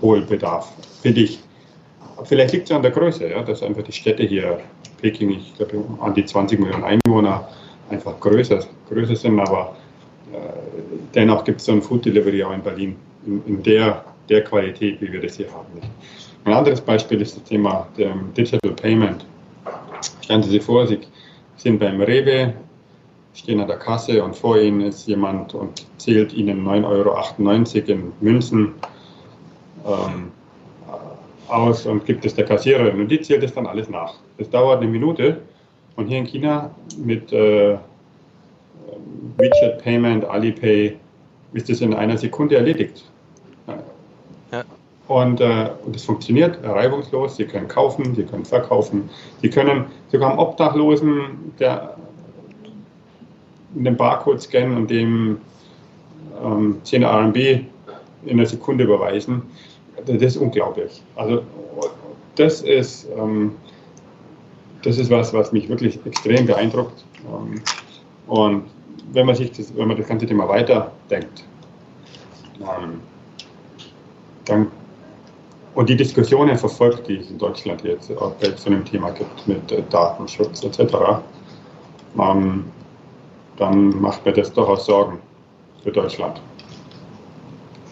Nachholbedarf 0.00 0.72
finde 1.02 1.20
ich, 1.22 1.40
vielleicht 2.24 2.52
liegt 2.52 2.70
es 2.70 2.72
an 2.72 2.82
der 2.82 2.90
Größe, 2.90 3.28
ja, 3.28 3.42
dass 3.42 3.62
einfach 3.62 3.82
die 3.82 3.92
Städte 3.92 4.24
hier, 4.24 4.60
Peking, 5.00 5.30
ich 5.30 5.54
glaube, 5.56 5.84
an 6.00 6.14
die 6.14 6.24
20 6.24 6.58
Millionen 6.58 6.84
Einwohner, 6.84 7.48
einfach 7.90 8.18
größer, 8.20 8.60
größer 8.88 9.16
sind, 9.16 9.38
aber 9.40 9.76
äh, 10.32 10.36
dennoch 11.14 11.44
gibt 11.44 11.60
es 11.60 11.66
so 11.66 11.72
ein 11.72 11.82
Food 11.82 12.04
Delivery 12.04 12.42
auch 12.42 12.52
in 12.52 12.62
Berlin 12.62 12.96
in, 13.26 13.42
in, 13.46 13.62
der, 13.62 14.04
der 14.28 14.44
Qualität, 14.44 15.00
wie 15.00 15.12
wir 15.12 15.20
das 15.20 15.36
hier 15.36 15.50
haben. 15.52 15.66
Ein 16.44 16.52
anderes 16.52 16.80
Beispiel 16.80 17.20
ist 17.20 17.36
das 17.36 17.44
Thema 17.44 17.86
Digital 17.96 18.72
Payment. 18.72 19.24
Stellen 20.22 20.42
Sie 20.42 20.50
sich 20.50 20.62
vor, 20.62 20.86
Sie 20.86 21.00
sind 21.56 21.78
beim 21.78 22.00
Rewe, 22.00 22.54
stehen 23.34 23.60
an 23.60 23.68
der 23.68 23.78
Kasse 23.78 24.22
und 24.22 24.36
vor 24.36 24.58
Ihnen 24.58 24.82
ist 24.82 25.06
jemand 25.06 25.54
und 25.54 25.86
zählt 25.98 26.32
Ihnen 26.32 26.66
9,98 26.66 26.84
Euro 26.86 27.92
in 27.92 28.12
Münzen. 28.20 28.74
Ähm, 29.88 30.32
aus 31.48 31.86
und 31.86 32.04
gibt 32.04 32.24
es 32.24 32.34
der 32.34 32.44
Kassiererin 32.44 33.00
und 33.00 33.08
die 33.08 33.20
zählt 33.20 33.42
es 33.42 33.54
dann 33.54 33.66
alles 33.66 33.88
nach. 33.88 34.14
Das 34.36 34.50
dauert 34.50 34.80
eine 34.80 34.90
Minute 34.90 35.40
und 35.96 36.06
hier 36.06 36.18
in 36.18 36.26
China 36.26 36.70
mit 36.98 37.32
äh, 37.32 37.76
WeChat 39.36 39.82
Payment, 39.82 40.24
Alipay 40.24 40.96
ist 41.54 41.68
das 41.68 41.80
in 41.80 41.94
einer 41.94 42.18
Sekunde 42.18 42.56
erledigt. 42.56 43.04
Ja. 44.52 44.64
Und, 45.08 45.40
äh, 45.40 45.70
und 45.84 45.94
das 45.94 46.04
funktioniert 46.04 46.58
reibungslos. 46.62 47.36
Sie 47.36 47.46
können 47.46 47.68
kaufen, 47.68 48.14
Sie 48.14 48.24
können 48.24 48.44
verkaufen, 48.44 49.08
Sie 49.40 49.48
können 49.48 49.86
sogar 50.12 50.32
am 50.32 50.38
Obdachlosen 50.38 51.54
der, 51.58 51.96
den 53.74 53.96
Barcode 53.96 54.42
scannen 54.42 54.76
und 54.76 54.90
dem 54.90 55.38
ähm, 56.44 56.76
10 56.84 57.04
RMB 57.04 57.36
in 57.36 58.38
einer 58.38 58.46
Sekunde 58.46 58.84
überweisen 58.84 59.42
das 60.06 60.22
ist 60.22 60.36
unglaublich. 60.36 61.02
Also 61.16 61.42
das 62.36 62.62
ist, 62.62 63.08
ähm, 63.16 63.56
das 64.82 64.98
ist 64.98 65.10
was, 65.10 65.32
was 65.32 65.52
mich 65.52 65.68
wirklich 65.68 65.98
extrem 66.06 66.46
beeindruckt. 66.46 67.04
Ähm, 67.26 67.62
und 68.26 68.64
wenn 69.12 69.26
man 69.26 69.34
sich 69.34 69.50
das, 69.52 69.74
wenn 69.76 69.88
man 69.88 69.96
das 69.96 70.06
ganze 70.06 70.26
Thema 70.26 70.48
weiterdenkt, 70.48 71.44
ähm, 72.60 73.00
dann 74.44 74.68
und 75.74 75.88
die 75.88 75.96
Diskussionen 75.96 76.58
verfolgt, 76.58 77.06
die 77.06 77.18
es 77.18 77.30
in 77.30 77.38
Deutschland 77.38 77.84
jetzt 77.84 78.10
auch 78.16 78.32
bei 78.32 78.50
so 78.56 78.68
einem 78.68 78.84
Thema 78.84 79.10
gibt 79.10 79.46
mit 79.46 79.70
äh, 79.70 79.82
Datenschutz 79.90 80.64
etc., 80.64 80.94
ähm, 82.18 82.64
dann 83.56 84.00
macht 84.00 84.24
mir 84.24 84.32
das 84.32 84.52
durchaus 84.52 84.86
Sorgen 84.86 85.18
für 85.82 85.92
Deutschland. 85.92 86.40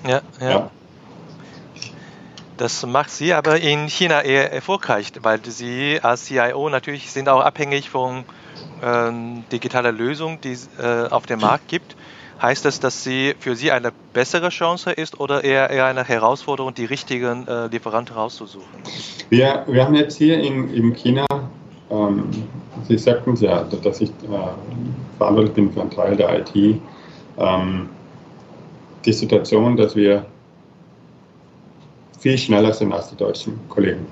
Ja, 0.05 0.21
ja. 0.41 0.51
ja. 0.51 0.71
Das 2.57 2.87
macht 2.87 3.11
sie 3.11 3.35
aber 3.35 3.61
in 3.61 3.89
China 3.89 4.23
eher 4.23 4.53
erfolgreich, 4.53 5.13
weil 5.21 5.45
sie 5.45 5.99
als 6.03 6.25
CIO 6.25 6.69
natürlich 6.71 7.11
sind 7.11 7.29
auch 7.29 7.41
abhängig 7.41 7.91
von 7.91 8.25
äh, 8.83 9.13
digitaler 9.53 9.93
Lösung, 9.93 10.41
die 10.41 10.53
es 10.53 10.69
äh, 10.79 11.09
auf 11.11 11.27
dem 11.27 11.41
Markt 11.41 11.69
gibt. 11.69 11.97
Heißt 12.41 12.65
das, 12.65 12.81
dass 12.81 13.03
sie 13.03 13.35
für 13.39 13.57
sie 13.57 13.73
eine 13.73 13.93
bessere 14.13 14.51
Chance 14.51 14.93
ist 14.93 15.21
oder 15.21 15.43
eher, 15.45 15.71
eher 15.71 15.87
eine 15.87 16.05
Herausforderung, 16.05 16.75
die 16.75 16.85
richtigen 16.85 17.47
äh, 17.49 17.67
Lieferanten 17.69 18.15
rauszusuchen? 18.15 18.69
Wir, 19.31 19.65
wir 19.67 19.85
haben 19.85 19.95
jetzt 19.95 20.19
hier 20.19 20.39
in, 20.39 20.73
in 20.75 20.95
China, 20.95 21.27
ähm, 21.91 22.31
Sie 22.89 22.99
sagten 22.99 23.33
es 23.33 23.41
ja, 23.41 23.65
dass 23.65 24.01
ich 24.01 24.11
äh, 24.11 24.13
verantwortlich 25.19 25.55
bin 25.55 25.73
für 25.73 25.81
einen 25.81 25.91
Teil 25.91 26.17
der 26.17 26.39
IT, 26.39 26.81
ähm, 27.39 27.89
die 29.05 29.13
Situation, 29.13 29.77
dass 29.77 29.97
wir 29.97 30.27
viel 32.19 32.39
schneller 32.39 32.73
sind 32.73 32.93
als 32.93 33.11
die 33.11 33.17
deutschen 33.17 33.59
Kollegen. 33.69 34.07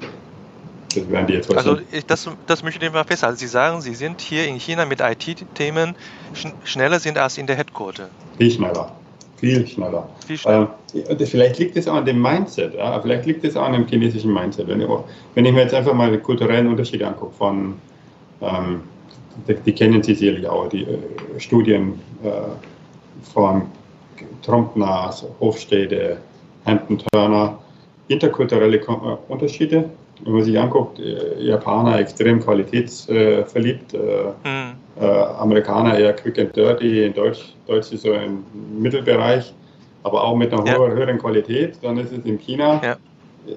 Das 0.95 1.11
werden 1.11 1.27
die 1.27 1.33
jetzt 1.35 1.55
also 1.55 1.79
ich, 1.91 2.07
das, 2.07 2.29
das 2.47 2.63
möchte 2.63 2.85
ich 2.85 2.93
mal 2.93 3.05
festhalten. 3.05 3.37
Sie 3.37 3.47
sagen, 3.47 3.81
Sie 3.81 3.95
sind 3.95 4.21
hier 4.21 4.47
in 4.47 4.59
China 4.59 4.85
mit 4.85 5.01
IT-Themen 5.01 5.97
schn 6.35 6.53
schneller 6.65 7.01
sind 7.01 7.19
als 7.19 7.39
in 7.39 7.47
der 7.47 7.57
Headquarter. 7.57 8.09
Viel 8.39 8.51
schneller. 8.51 8.93
Viel 9.37 9.67
schneller. 9.67 10.09
Viel 10.27 10.39
schneller. 10.39 10.75
Ähm, 10.95 11.19
vielleicht 11.27 11.59
liegt 11.59 11.77
es 11.77 11.89
auch 11.89 11.95
an 11.95 12.05
dem 12.05 12.23
Mindset, 12.23 12.75
ja? 12.75 13.01
vielleicht 13.01 13.27
liegt 13.27 13.45
es 13.45 13.57
auch 13.57 13.65
an 13.65 13.73
dem 13.73 13.87
chinesischen 13.87 14.33
Mindset. 14.33 14.69
Wenn 14.69 14.81
ich, 14.81 14.89
wenn 15.35 15.45
ich 15.45 15.53
mir 15.53 15.63
jetzt 15.63 15.75
einfach 15.75 15.95
mal 15.95 16.11
den 16.11 16.23
kulturellen 16.23 16.69
Unterschied 16.69 17.03
angucke 17.03 17.35
von, 17.35 17.75
ähm, 18.41 18.83
die, 19.49 19.55
die, 19.55 19.73
kennen 19.73 20.03
Sie 20.03 20.15
sicherlich 20.15 20.47
auch, 20.47 20.69
die 20.69 20.85
äh, 20.85 20.99
Studien 21.39 21.99
äh, 22.23 22.31
von 23.33 23.63
Trompner, 24.43 25.13
Hofstede, 25.41 26.19
Hampton 26.65 27.03
Turner, 27.13 27.59
interkulturelle 28.09 28.79
äh, 28.79 29.17
Unterschiede. 29.29 29.91
Wenn 30.25 30.33
man 30.33 30.43
sich 30.43 30.59
anguckt, 30.59 30.99
äh, 30.99 31.43
Japaner 31.43 31.99
extrem 31.99 32.41
qualitätsverliebt, 32.41 33.95
äh, 33.95 33.99
mhm. 34.45 34.75
Amerikaner 35.41 35.99
eher 35.99 36.13
quick 36.13 36.39
and 36.39 36.55
dirty, 36.55 37.05
in 37.05 37.15
Deutsch, 37.15 37.53
Deutsch 37.67 37.91
ist 37.93 38.03
so 38.03 38.13
im 38.13 38.45
Mittelbereich, 38.79 39.53
aber 40.05 40.23
auch 40.23 40.37
mit 40.37 40.53
einer 40.53 40.65
ja. 40.65 40.79
höheren 40.79 41.19
Qualität. 41.19 41.79
Dann 41.83 41.99
ist 41.99 42.13
es 42.13 42.25
in 42.25 42.39
China. 42.39 42.81
Ja 42.83 42.97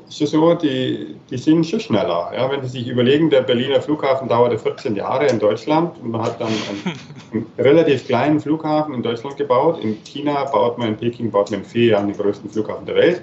so, 0.09 0.53
die, 0.53 1.15
die 1.29 1.37
sind 1.37 1.65
schon 1.65 1.79
schneller. 1.79 2.31
Ja, 2.35 2.51
wenn 2.51 2.61
Sie 2.63 2.79
sich 2.79 2.87
überlegen, 2.87 3.29
der 3.29 3.41
Berliner 3.41 3.81
Flughafen 3.81 4.27
dauerte 4.27 4.57
14 4.57 4.95
Jahre 4.95 5.27
in 5.27 5.39
Deutschland 5.39 5.97
und 6.01 6.11
man 6.11 6.23
hat 6.23 6.39
dann 6.39 6.47
einen, 6.47 6.97
einen, 7.31 7.45
relativ 7.57 8.05
kleinen 8.05 8.39
Flughafen 8.39 8.93
in 8.93 9.03
Deutschland 9.03 9.37
gebaut. 9.37 9.79
In 9.81 9.97
China 10.03 10.43
baut 10.45 10.77
man, 10.77 10.89
in 10.89 10.97
Peking 10.97 11.31
baut 11.31 11.51
man 11.51 11.61
in 11.61 11.65
vier 11.65 11.85
Jahren 11.91 12.07
den 12.07 12.17
größten 12.17 12.49
Flughafen 12.49 12.85
der 12.85 12.95
Welt. 12.95 13.21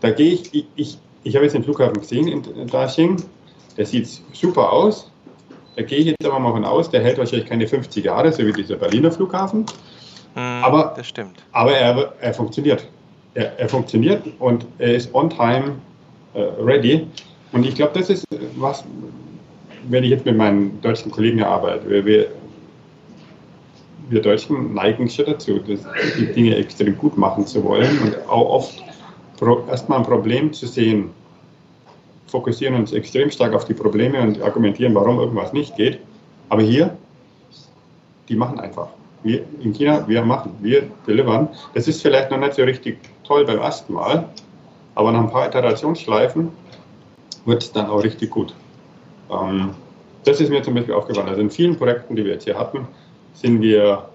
Da 0.00 0.10
gehe 0.10 0.32
ich, 0.32 0.54
ich, 0.54 0.66
ich, 0.76 0.98
ich 1.24 1.34
habe 1.34 1.44
jetzt 1.44 1.54
den 1.54 1.64
Flughafen 1.64 2.00
gesehen 2.00 2.28
in 2.28 2.66
Daxing, 2.68 3.22
der 3.76 3.86
sieht 3.86 4.08
super 4.32 4.72
aus. 4.72 5.10
Da 5.76 5.82
gehe 5.82 5.98
ich 5.98 6.06
jetzt 6.06 6.24
aber 6.24 6.38
mal 6.38 6.52
von 6.52 6.64
aus, 6.64 6.90
der 6.90 7.02
hält 7.02 7.18
wahrscheinlich 7.18 7.48
keine 7.48 7.66
50 7.66 8.04
Jahre, 8.04 8.32
so 8.32 8.44
wie 8.44 8.52
dieser 8.52 8.76
Berliner 8.76 9.12
Flughafen. 9.12 9.66
Mm, 10.34 10.62
aber, 10.62 10.94
das 10.96 11.08
stimmt. 11.08 11.42
Aber 11.52 11.72
er, 11.72 12.12
er 12.20 12.34
funktioniert 12.34 12.86
er, 13.34 13.58
er 13.58 13.68
funktioniert 13.68 14.22
und 14.38 14.66
er 14.78 14.94
ist 14.94 15.14
on 15.14 15.30
time 15.30 15.76
äh, 16.34 16.40
ready. 16.62 17.06
Und 17.52 17.66
ich 17.66 17.74
glaube, 17.74 17.98
das 17.98 18.10
ist 18.10 18.26
was, 18.56 18.84
wenn 19.88 20.04
ich 20.04 20.10
jetzt 20.10 20.24
mit 20.24 20.36
meinen 20.36 20.80
deutschen 20.80 21.10
Kollegen 21.10 21.42
arbeite, 21.42 22.04
wir, 22.04 22.26
wir 24.08 24.22
Deutschen 24.22 24.74
neigen 24.74 25.08
schon 25.08 25.26
dazu, 25.26 25.60
die 25.60 26.32
Dinge 26.32 26.56
extrem 26.56 26.96
gut 26.98 27.16
machen 27.16 27.46
zu 27.46 27.62
wollen 27.62 27.98
und 28.00 28.16
auch 28.28 28.50
oft 28.50 28.82
erstmal 29.68 29.98
ein 29.98 30.04
Problem 30.04 30.52
zu 30.52 30.66
sehen, 30.66 31.10
fokussieren 32.26 32.74
uns 32.74 32.92
extrem 32.92 33.30
stark 33.30 33.54
auf 33.54 33.64
die 33.64 33.74
Probleme 33.74 34.20
und 34.20 34.40
argumentieren, 34.42 34.94
warum 34.94 35.18
irgendwas 35.18 35.52
nicht 35.52 35.76
geht. 35.76 35.98
Aber 36.48 36.62
hier, 36.62 36.96
die 38.28 38.36
machen 38.36 38.60
einfach. 38.60 38.88
Wir 39.22 39.44
in 39.60 39.72
China, 39.72 40.06
wir 40.06 40.24
machen, 40.24 40.52
wir 40.60 40.88
delivern. 41.06 41.48
Das 41.74 41.88
ist 41.88 42.00
vielleicht 42.02 42.30
noch 42.30 42.38
nicht 42.38 42.54
so 42.54 42.62
richtig 42.62 42.98
toll 43.24 43.44
beim 43.44 43.58
ersten 43.58 43.92
Mal, 43.92 44.28
aber 44.94 45.12
nach 45.12 45.20
ein 45.20 45.30
paar 45.30 45.46
Iterationsschleifen 45.46 46.50
wird 47.44 47.62
es 47.62 47.72
dann 47.72 47.86
auch 47.86 48.02
richtig 48.02 48.30
gut. 48.30 48.54
Ähm, 49.30 49.70
das 50.24 50.40
ist 50.40 50.50
mir 50.50 50.62
zum 50.62 50.74
Beispiel 50.74 50.94
aufgefallen. 50.94 51.28
Also 51.28 51.40
in 51.40 51.50
vielen 51.50 51.76
Projekten, 51.76 52.16
die 52.16 52.24
wir 52.24 52.32
jetzt 52.32 52.44
hier 52.44 52.58
hatten, 52.58 52.86
sind 53.34 53.60
wir, 53.62 54.06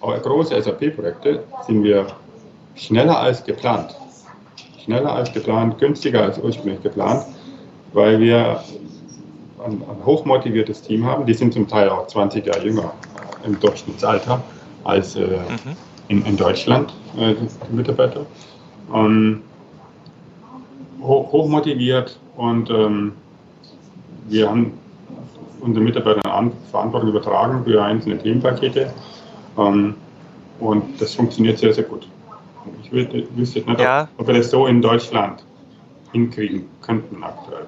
auch 0.00 0.22
große 0.22 0.60
SAP-Projekte, 0.60 1.42
sind 1.66 1.82
wir 1.82 2.06
schneller 2.74 3.18
als 3.18 3.44
geplant. 3.44 3.94
Schneller 4.90 5.14
als 5.14 5.32
geplant, 5.32 5.78
günstiger 5.78 6.22
als 6.22 6.38
ursprünglich 6.38 6.82
geplant, 6.82 7.24
weil 7.92 8.18
wir 8.18 8.60
ein, 9.64 9.74
ein 9.74 10.04
hochmotiviertes 10.04 10.82
Team 10.82 11.04
haben. 11.04 11.26
Die 11.26 11.34
sind 11.34 11.52
zum 11.52 11.68
Teil 11.68 11.88
auch 11.88 12.08
20 12.08 12.44
Jahre 12.44 12.64
jünger 12.64 12.92
im 13.46 13.58
Durchschnittsalter 13.60 14.42
als 14.82 15.14
äh, 15.14 15.20
mhm. 15.20 15.76
in, 16.08 16.26
in, 16.26 16.36
Deutschland, 16.36 16.92
äh, 17.16 17.34
die 17.34 17.76
Mitarbeiter 17.76 18.26
ähm, 18.92 19.42
hoch, 21.00 21.30
hoch, 21.30 21.48
motiviert 21.48 22.18
und 22.36 22.68
ähm, 22.70 23.12
wir 24.28 24.48
haben 24.48 24.72
unseren 25.60 25.84
Mitarbeitern 25.84 26.52
Verantwortung 26.72 27.10
übertragen 27.10 27.62
für 27.64 27.80
einzelne 27.80 28.18
Themenpakete 28.18 28.92
ähm, 29.56 29.94
und 30.58 31.00
das 31.00 31.14
funktioniert 31.14 31.58
sehr, 31.58 31.72
sehr 31.72 31.84
gut. 31.84 32.08
Ich 32.90 33.36
wüsste 33.36 33.60
nicht, 33.60 33.80
ja. 33.80 34.08
ob, 34.16 34.22
ob 34.22 34.26
wir 34.28 34.34
das 34.34 34.50
so 34.50 34.66
in 34.66 34.82
Deutschland 34.82 35.44
hinkriegen 36.12 36.68
könnten 36.82 37.22
aktuell. 37.22 37.66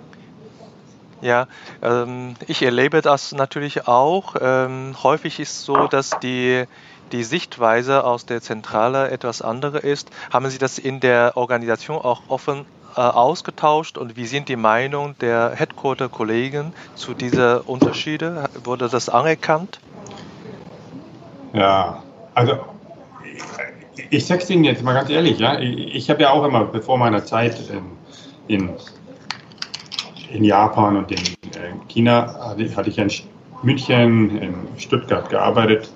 Ja, 1.20 1.46
ähm, 1.82 2.34
ich 2.48 2.62
erlebe 2.62 3.00
das 3.00 3.32
natürlich 3.32 3.86
auch. 3.86 4.34
Ähm, 4.40 4.96
häufig 5.02 5.38
ist 5.38 5.52
es 5.52 5.64
so, 5.64 5.86
dass 5.86 6.10
die 6.20 6.64
die 7.12 7.24
Sichtweise 7.24 8.04
aus 8.04 8.26
der 8.26 8.40
Zentrale 8.40 9.10
etwas 9.10 9.42
andere 9.42 9.78
ist. 9.78 10.10
Haben 10.32 10.48
Sie 10.48 10.58
das 10.58 10.78
in 10.78 10.98
der 10.98 11.36
Organisation 11.36 11.98
auch 11.98 12.22
offen 12.28 12.64
äh, 12.96 13.00
ausgetauscht 13.00 13.98
und 13.98 14.16
wie 14.16 14.26
sind 14.26 14.48
die 14.48 14.56
Meinungen 14.56 15.14
der 15.20 15.50
Headquarter-Kollegen 15.54 16.72
zu 16.94 17.14
diesen 17.14 17.60
Unterschieden? 17.60 18.38
Wurde 18.64 18.88
das 18.88 19.08
anerkannt? 19.08 19.78
Ja, 21.52 22.02
also 22.34 22.58
ich, 24.10 24.30
es 24.30 24.50
Ihnen 24.50 24.64
jetzt 24.64 24.82
mal 24.82 24.94
ganz 24.94 25.10
ehrlich, 25.10 25.38
ja, 25.38 25.58
ich, 25.58 26.08
habe 26.10 26.22
ja 26.22 26.30
auch 26.30 26.44
immer 26.44 26.64
bevor 26.64 26.98
meiner 26.98 27.24
Zeit 27.24 27.56
in, 27.70 28.56
in, 28.56 28.70
in 30.32 30.44
Japan 30.44 30.96
und 30.96 31.10
in 31.10 31.18
äh, 31.18 31.72
China 31.88 32.34
hatte, 32.48 32.76
hatte 32.76 32.90
ich 32.90 32.98
in 32.98 33.10
München, 33.62 34.38
in 34.38 34.54
Stuttgart 34.76 35.28
gearbeitet 35.30 35.90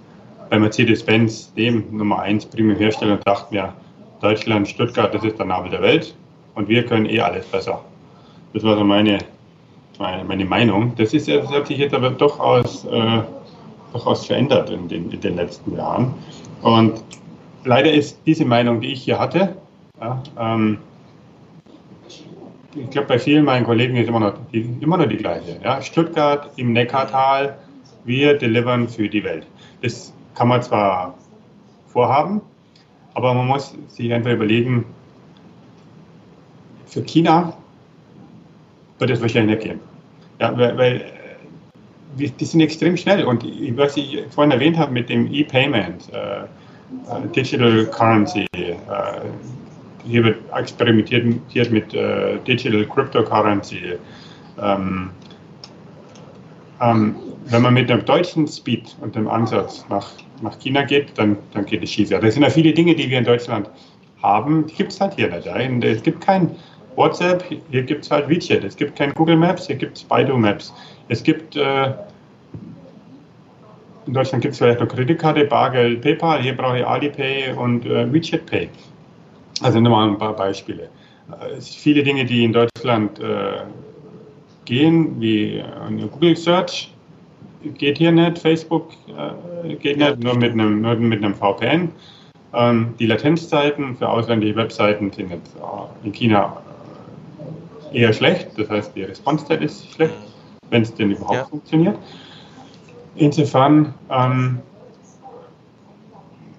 bei 0.50 0.58
Mercedes-Benz, 0.58 1.52
dem 1.54 1.84
Nummer 1.90 2.20
1 2.20 2.46
Premium-Hersteller, 2.46 3.18
dachten 3.18 3.54
wir, 3.54 3.72
Deutschland, 4.20 4.68
Stuttgart, 4.68 5.12
das 5.12 5.24
ist 5.24 5.38
der 5.38 5.46
Nabel 5.46 5.70
der 5.70 5.82
Welt 5.82 6.14
und 6.54 6.68
wir 6.68 6.84
können 6.84 7.06
eh 7.06 7.20
alles 7.20 7.44
besser. 7.46 7.84
Das 8.54 8.62
war 8.62 8.76
so 8.76 8.84
meine, 8.84 9.18
meine, 9.98 10.24
meine 10.24 10.44
Meinung. 10.44 10.92
Das, 10.96 11.12
ist, 11.12 11.28
das 11.28 11.48
hat 11.50 11.66
sich 11.66 11.78
jetzt 11.78 11.94
aber 11.94 12.10
durchaus, 12.10 12.84
äh, 12.86 13.20
durchaus 13.92 14.26
verändert 14.26 14.70
in 14.70 14.88
den, 14.88 15.10
in 15.10 15.20
den 15.20 15.36
letzten 15.36 15.76
Jahren. 15.76 16.14
Und 16.62 17.02
leider 17.66 17.92
ist 17.92 18.20
diese 18.24 18.44
Meinung, 18.44 18.80
die 18.80 18.92
ich 18.92 19.02
hier 19.02 19.18
hatte, 19.18 19.56
ja, 20.00 20.22
ähm, 20.38 20.78
ich 22.74 22.90
glaube, 22.90 23.08
bei 23.08 23.18
vielen 23.18 23.44
meinen 23.44 23.64
Kollegen 23.64 23.96
ist 23.96 24.08
immer 24.08 24.20
noch 24.20 24.34
die, 24.52 24.68
immer 24.80 24.98
noch 24.98 25.08
die 25.08 25.16
gleiche. 25.16 25.58
Ja. 25.64 25.80
Stuttgart 25.80 26.50
im 26.56 26.72
Neckartal, 26.72 27.56
wir 28.04 28.36
delivern 28.36 28.86
für 28.88 29.08
die 29.08 29.24
Welt. 29.24 29.46
Das 29.82 30.12
kann 30.34 30.48
man 30.48 30.62
zwar 30.62 31.14
vorhaben, 31.88 32.42
aber 33.14 33.32
man 33.32 33.46
muss 33.46 33.74
sich 33.88 34.12
einfach 34.12 34.30
überlegen, 34.30 34.84
für 36.84 37.02
China 37.02 37.56
wird 38.98 39.10
es 39.10 39.20
wahrscheinlich 39.20 39.56
nicht 39.56 39.68
gehen. 39.68 39.80
Ja, 40.38 40.56
weil, 40.56 40.76
weil 40.76 40.96
äh, 42.18 42.28
die 42.28 42.44
sind 42.44 42.60
extrem 42.60 42.96
schnell 42.96 43.24
und 43.24 43.44
was 43.76 43.96
ich 43.96 44.22
vorhin 44.30 44.50
erwähnt 44.50 44.76
habe 44.76 44.92
mit 44.92 45.08
dem 45.08 45.32
E-Payment, 45.32 46.12
äh, 46.12 46.44
Digital 47.34 47.86
Currency, 47.86 48.46
äh, 48.54 48.76
hier 50.04 50.24
wird 50.24 50.38
experimentiert 50.54 51.70
mit 51.70 51.94
äh, 51.94 52.38
Digital 52.46 52.84
Cryptocurrency. 52.86 53.98
Ähm, 54.62 55.10
ähm, 56.80 57.16
wenn 57.46 57.62
man 57.62 57.74
mit 57.74 57.88
dem 57.88 58.04
deutschen 58.04 58.46
Speed 58.46 58.96
und 59.00 59.14
dem 59.14 59.28
Ansatz 59.28 59.84
nach 59.88 60.10
nach 60.42 60.58
China 60.58 60.82
geht, 60.82 61.16
dann, 61.16 61.36
dann 61.52 61.64
geht 61.64 61.82
es 61.82 61.90
schief. 61.90 62.10
Ja, 62.10 62.18
das 62.18 62.34
sind 62.34 62.42
ja 62.42 62.50
viele 62.50 62.72
Dinge, 62.72 62.94
die 62.94 63.08
wir 63.08 63.18
in 63.18 63.24
Deutschland 63.24 63.68
haben, 64.22 64.66
die 64.66 64.74
gibt 64.74 64.92
es 64.92 65.00
halt 65.00 65.14
hier 65.14 65.28
nicht. 65.30 65.46
Ja. 65.46 65.56
Es 65.56 66.02
gibt 66.02 66.24
kein 66.24 66.54
WhatsApp, 66.96 67.44
hier 67.70 67.82
gibt 67.82 68.04
es 68.04 68.10
halt 68.10 68.28
WeChat. 68.28 68.64
Es 68.64 68.76
gibt 68.76 68.96
kein 68.96 69.12
Google 69.14 69.36
Maps, 69.36 69.66
hier 69.66 69.76
gibt 69.76 69.98
es 69.98 70.04
Baidu 70.04 70.36
Maps. 70.36 70.72
Es 71.08 71.22
gibt, 71.22 71.56
äh, 71.56 71.92
in 74.06 74.14
Deutschland 74.14 74.42
gibt 74.42 74.52
es 74.52 74.58
vielleicht 74.58 74.80
noch 74.80 74.88
Kreditkarte, 74.88 75.44
Bargeld, 75.44 76.00
PayPal, 76.00 76.40
hier 76.40 76.56
brauche 76.56 76.78
ich 76.78 76.86
Alipay 76.86 77.52
und 77.56 77.84
äh, 77.86 78.12
WeChat 78.12 78.46
Pay. 78.46 78.68
Also 79.62 79.80
nur 79.80 79.90
mal 79.92 80.08
ein 80.08 80.18
paar 80.18 80.34
Beispiele. 80.34 80.84
Äh, 81.40 81.56
es 81.58 81.66
sind 81.66 81.80
viele 81.80 82.02
Dinge, 82.02 82.24
die 82.24 82.44
in 82.44 82.52
Deutschland 82.52 83.18
äh, 83.18 83.62
gehen, 84.64 85.20
wie 85.20 85.62
eine 85.86 86.06
Google 86.06 86.36
Search, 86.36 86.92
geht 87.62 87.98
hier 87.98 88.12
nicht, 88.12 88.38
Facebook 88.38 88.90
äh, 89.08 89.74
geht 89.74 89.98
nicht, 89.98 90.22
nur 90.22 90.36
mit 90.36 90.52
einem, 90.52 90.82
nur 90.82 90.94
mit 90.96 91.24
einem 91.24 91.34
VPN. 91.34 91.90
Ähm, 92.54 92.94
die 92.98 93.06
Latenzzeiten 93.06 93.96
für 93.96 94.08
ausländische 94.08 94.56
Webseiten 94.56 95.10
sind 95.10 95.30
jetzt 95.30 95.56
äh, 95.56 96.06
in 96.06 96.12
China 96.12 96.62
äh, 97.92 98.00
eher 98.02 98.12
schlecht, 98.12 98.50
das 98.56 98.70
heißt 98.70 98.94
die 98.94 99.02
Responsezeit 99.02 99.62
ist 99.62 99.92
schlecht, 99.92 100.14
wenn 100.70 100.82
es 100.82 100.94
denn 100.94 101.10
überhaupt 101.10 101.34
ja. 101.34 101.44
funktioniert. 101.44 101.96
Insofern 103.16 103.94
ähm, 104.10 104.60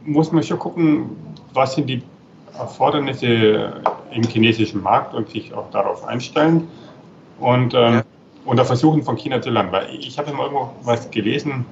muss 0.05 0.31
man 0.31 0.43
schon 0.43 0.59
gucken, 0.59 1.09
was 1.53 1.75
sind 1.75 1.87
die 1.87 2.01
Erfordernisse 2.57 3.81
im 4.11 4.23
chinesischen 4.23 4.81
Markt 4.81 5.13
und 5.13 5.29
sich 5.29 5.53
auch 5.53 5.69
darauf 5.71 6.03
einstellen. 6.05 6.67
Und 7.39 7.73
ähm, 7.73 7.93
ja 7.93 8.03
oder 8.47 8.63
versuchen 8.65 9.03
von 9.03 9.17
China 9.17 9.41
zu 9.41 9.49
lernen. 9.51 9.71
Weil 9.71 9.87
ich 9.99 10.17
habe 10.17 10.31
immer 10.31 10.43
irgendwo 10.43 10.71
was 10.83 11.11
gelesen, 11.11 11.65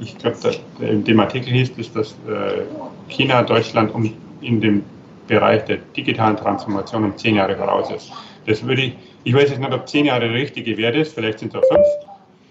ich 0.00 0.18
glaube, 0.18 0.36
in 0.80 1.04
dem 1.04 1.20
Artikel 1.20 1.52
hieß 1.52 1.72
es, 1.78 1.92
dass 1.92 2.12
äh, 2.28 2.62
China 3.08 3.42
Deutschland 3.42 3.94
um, 3.94 4.12
in 4.40 4.60
dem 4.60 4.82
Bereich 5.26 5.64
der 5.64 5.78
digitalen 5.96 6.36
Transformation 6.36 7.04
um 7.04 7.16
zehn 7.16 7.36
Jahre 7.36 7.56
voraus 7.56 7.90
ist. 7.90 8.12
Das 8.46 8.66
würde 8.66 8.82
ich, 8.82 8.92
ich 9.24 9.34
weiß 9.34 9.50
jetzt 9.50 9.60
nicht, 9.60 9.72
ob 9.72 9.88
zehn 9.88 10.06
Jahre 10.06 10.28
der 10.28 10.34
richtige 10.34 10.76
Wert 10.76 10.96
ist, 10.96 11.14
vielleicht 11.14 11.38
sind 11.38 11.54
es 11.54 11.62
auch 11.62 11.66
fünf. 11.68 11.86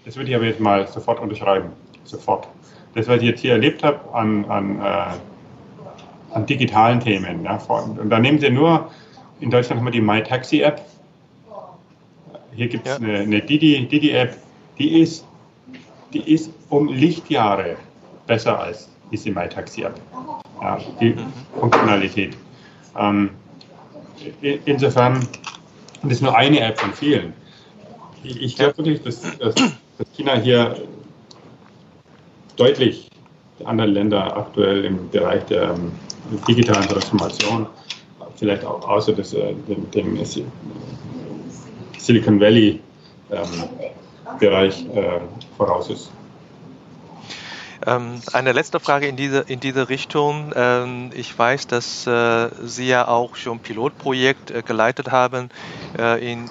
Das 0.06 0.14
würde 0.14 0.30
ich 0.30 0.36
aber 0.36 0.44
jetzt 0.44 0.60
mal 0.60 0.86
sofort 0.86 1.20
unterschreiben. 1.20 1.70
Sofort. 2.04 2.46
Das, 2.94 3.08
was 3.08 3.18
ich 3.18 3.24
jetzt 3.24 3.40
hier 3.40 3.52
erlebt 3.52 3.82
habe 3.82 3.98
an, 4.14 4.44
an, 4.44 4.80
äh, 4.80 6.32
an 6.32 6.46
digitalen 6.46 7.00
Themen. 7.00 7.44
Ja, 7.44 7.56
und 7.68 8.08
da 8.08 8.20
nehmen 8.20 8.38
Sie 8.38 8.48
nur, 8.48 8.88
in 9.40 9.50
Deutschland 9.50 9.80
haben 9.80 9.86
wir 9.86 9.90
die 9.90 10.00
MyTaxi-App. 10.00 10.80
Hier 12.54 12.68
gibt 12.68 12.86
es 12.86 12.98
ja. 12.98 13.04
eine, 13.04 13.18
eine 13.18 13.42
Didi-App, 13.42 13.90
Didi 13.90 14.12
die, 14.78 15.00
ist, 15.00 15.26
die 16.12 16.32
ist 16.32 16.50
um 16.70 16.88
Lichtjahre 16.88 17.76
besser 18.28 18.60
als 18.60 18.88
diese 19.10 19.32
MyTaxi-App. 19.32 20.00
Ja, 20.62 20.78
die 21.00 21.10
mhm. 21.10 21.32
Funktionalität. 21.58 22.36
Ähm, 22.96 23.30
insofern, 24.40 25.26
das 26.02 26.12
ist 26.12 26.22
nur 26.22 26.36
eine 26.36 26.60
App 26.60 26.78
von 26.78 26.92
vielen. 26.92 27.34
Ich, 28.26 28.42
ich 28.42 28.56
glaube 28.56 28.78
wirklich, 28.78 29.02
dass, 29.02 29.20
dass, 29.38 29.54
dass 29.54 30.06
China 30.14 30.34
hier 30.34 30.76
deutlich 32.56 33.08
andere 33.64 33.86
Länder 33.86 34.36
aktuell 34.36 34.84
im 34.84 35.08
Bereich 35.10 35.44
der 35.46 35.70
ähm, 35.70 35.92
digitalen 36.48 36.88
Transformation, 36.88 37.66
vielleicht 38.36 38.64
auch 38.64 38.86
außer 38.86 39.12
des, 39.12 39.32
äh, 39.32 39.54
dem, 39.68 39.90
dem, 39.92 40.18
Silicon 41.98 42.40
Valley 42.40 42.80
ähm, 43.30 43.44
Bereich 44.38 44.84
äh, 44.94 45.20
voraus 45.56 45.88
ist. 45.90 46.10
Ähm, 47.86 48.20
eine 48.32 48.52
letzte 48.52 48.80
Frage 48.80 49.06
in 49.06 49.16
diese, 49.16 49.40
in 49.40 49.60
diese 49.60 49.88
Richtung. 49.88 50.52
Ähm, 50.54 51.10
ich 51.14 51.36
weiß, 51.38 51.68
dass 51.68 52.06
äh, 52.06 52.48
Sie 52.64 52.88
ja 52.88 53.06
auch 53.08 53.36
schon 53.36 53.58
ein 53.58 53.60
Pilotprojekt 53.60 54.50
äh, 54.50 54.62
geleitet 54.62 55.10
haben 55.10 55.50
in 56.20 56.50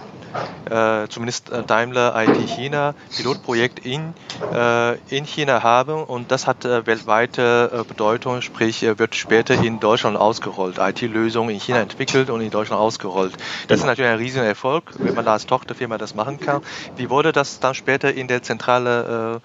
äh, 0.70 1.08
zumindest 1.10 1.52
äh, 1.52 1.64
Daimler 1.64 2.14
IT 2.16 2.50
China 2.50 2.96
Pilotprojekt 3.16 3.86
in, 3.86 4.14
äh, 4.54 4.96
in 5.16 5.26
China 5.26 5.64
haben 5.64 6.04
und 6.04 6.32
das 6.32 6.48
hat 6.48 6.66
äh, 6.66 6.86
weltweite 6.86 7.72
äh, 7.74 7.84
Bedeutung, 7.84 8.42
sprich 8.42 8.82
wird 8.82 9.16
später 9.16 9.54
in 9.62 9.80
Deutschland 9.80 10.18
ausgerollt. 10.18 10.78
IT-Lösungen 10.80 11.50
in 11.50 11.60
China 11.60 11.80
entwickelt 11.80 12.30
und 12.30 12.42
in 12.42 12.50
Deutschland 12.50 12.82
ausgerollt. 12.82 13.34
Das 13.68 13.80
ist 13.80 13.86
natürlich 13.86 14.12
ein 14.12 14.18
riesiger 14.18 14.46
Erfolg, 14.46 14.92
wenn 14.98 15.14
man 15.16 15.26
da 15.26 15.34
als 15.34 15.46
Tochterfirma 15.46 15.98
das 15.98 16.16
machen 16.16 16.40
kann. 16.40 16.62
Wie 16.96 17.10
wurde 17.10 17.32
das 17.32 17.60
dann 17.60 17.76
später 17.76 18.14
in 18.14 18.28
der 18.28 18.44
Zentrale 18.44 19.42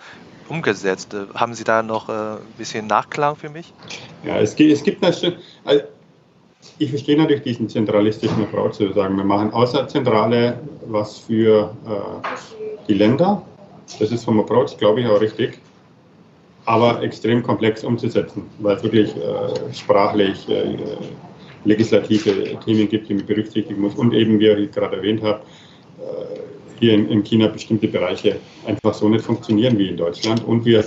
umgesetzt? 0.48 1.14
Haben 1.34 1.54
Sie 1.54 1.64
da 1.64 1.82
noch 1.82 2.08
ein 2.08 2.38
bisschen 2.58 2.86
Nachklang 2.86 3.36
für 3.36 3.50
mich? 3.50 3.72
Ja, 4.24 4.38
es 4.38 4.56
gibt, 4.56 4.72
es 4.72 4.82
gibt 4.82 5.02
natürlich, 5.02 5.36
ich 6.78 6.90
verstehe 6.90 7.16
natürlich 7.16 7.42
diesen 7.42 7.68
zentralistischen 7.68 8.42
Approach 8.42 8.72
zu 8.72 8.92
sagen, 8.92 9.16
wir 9.16 9.24
machen 9.24 9.52
außer 9.52 9.86
Zentrale 9.88 10.58
was 10.86 11.18
für 11.18 11.74
äh, 11.86 12.86
die 12.88 12.94
Länder. 12.94 13.42
Das 13.98 14.10
ist 14.10 14.24
vom 14.24 14.40
Approach, 14.40 14.76
glaube 14.78 15.00
ich, 15.00 15.06
auch 15.06 15.20
richtig, 15.20 15.58
aber 16.64 17.02
extrem 17.02 17.42
komplex 17.42 17.84
umzusetzen, 17.84 18.44
weil 18.60 18.76
es 18.76 18.82
wirklich 18.82 19.14
äh, 19.16 19.74
sprachlich 19.74 20.48
äh, 20.48 20.76
legislative 21.64 22.58
Themen 22.64 22.88
gibt, 22.88 23.08
die 23.08 23.14
man 23.14 23.26
berücksichtigen 23.26 23.80
muss. 23.80 23.94
Und 23.94 24.14
eben, 24.14 24.38
wie 24.38 24.48
ich 24.48 24.70
gerade 24.72 24.96
erwähnt 24.96 25.22
habe, 25.22 25.40
äh, 25.98 26.38
hier 26.78 26.94
in, 26.94 27.10
in 27.10 27.22
China 27.24 27.48
bestimmte 27.48 27.88
Bereiche 27.88 28.36
einfach 28.66 28.94
so 28.94 29.08
nicht 29.08 29.24
funktionieren 29.24 29.76
wie 29.78 29.88
in 29.88 29.96
Deutschland. 29.96 30.44
Und 30.44 30.64
wir 30.64 30.84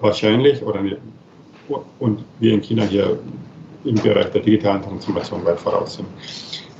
wahrscheinlich 0.00 0.62
oder 0.62 0.80
und 1.98 2.24
wir 2.38 2.52
in 2.52 2.60
China 2.60 2.84
hier 2.84 3.18
im 3.84 3.96
Bereich 3.96 4.30
der 4.30 4.40
digitalen 4.40 4.82
Transformation 4.82 5.44
weit 5.44 5.60
voraus 5.60 5.94
sind. 5.94 6.08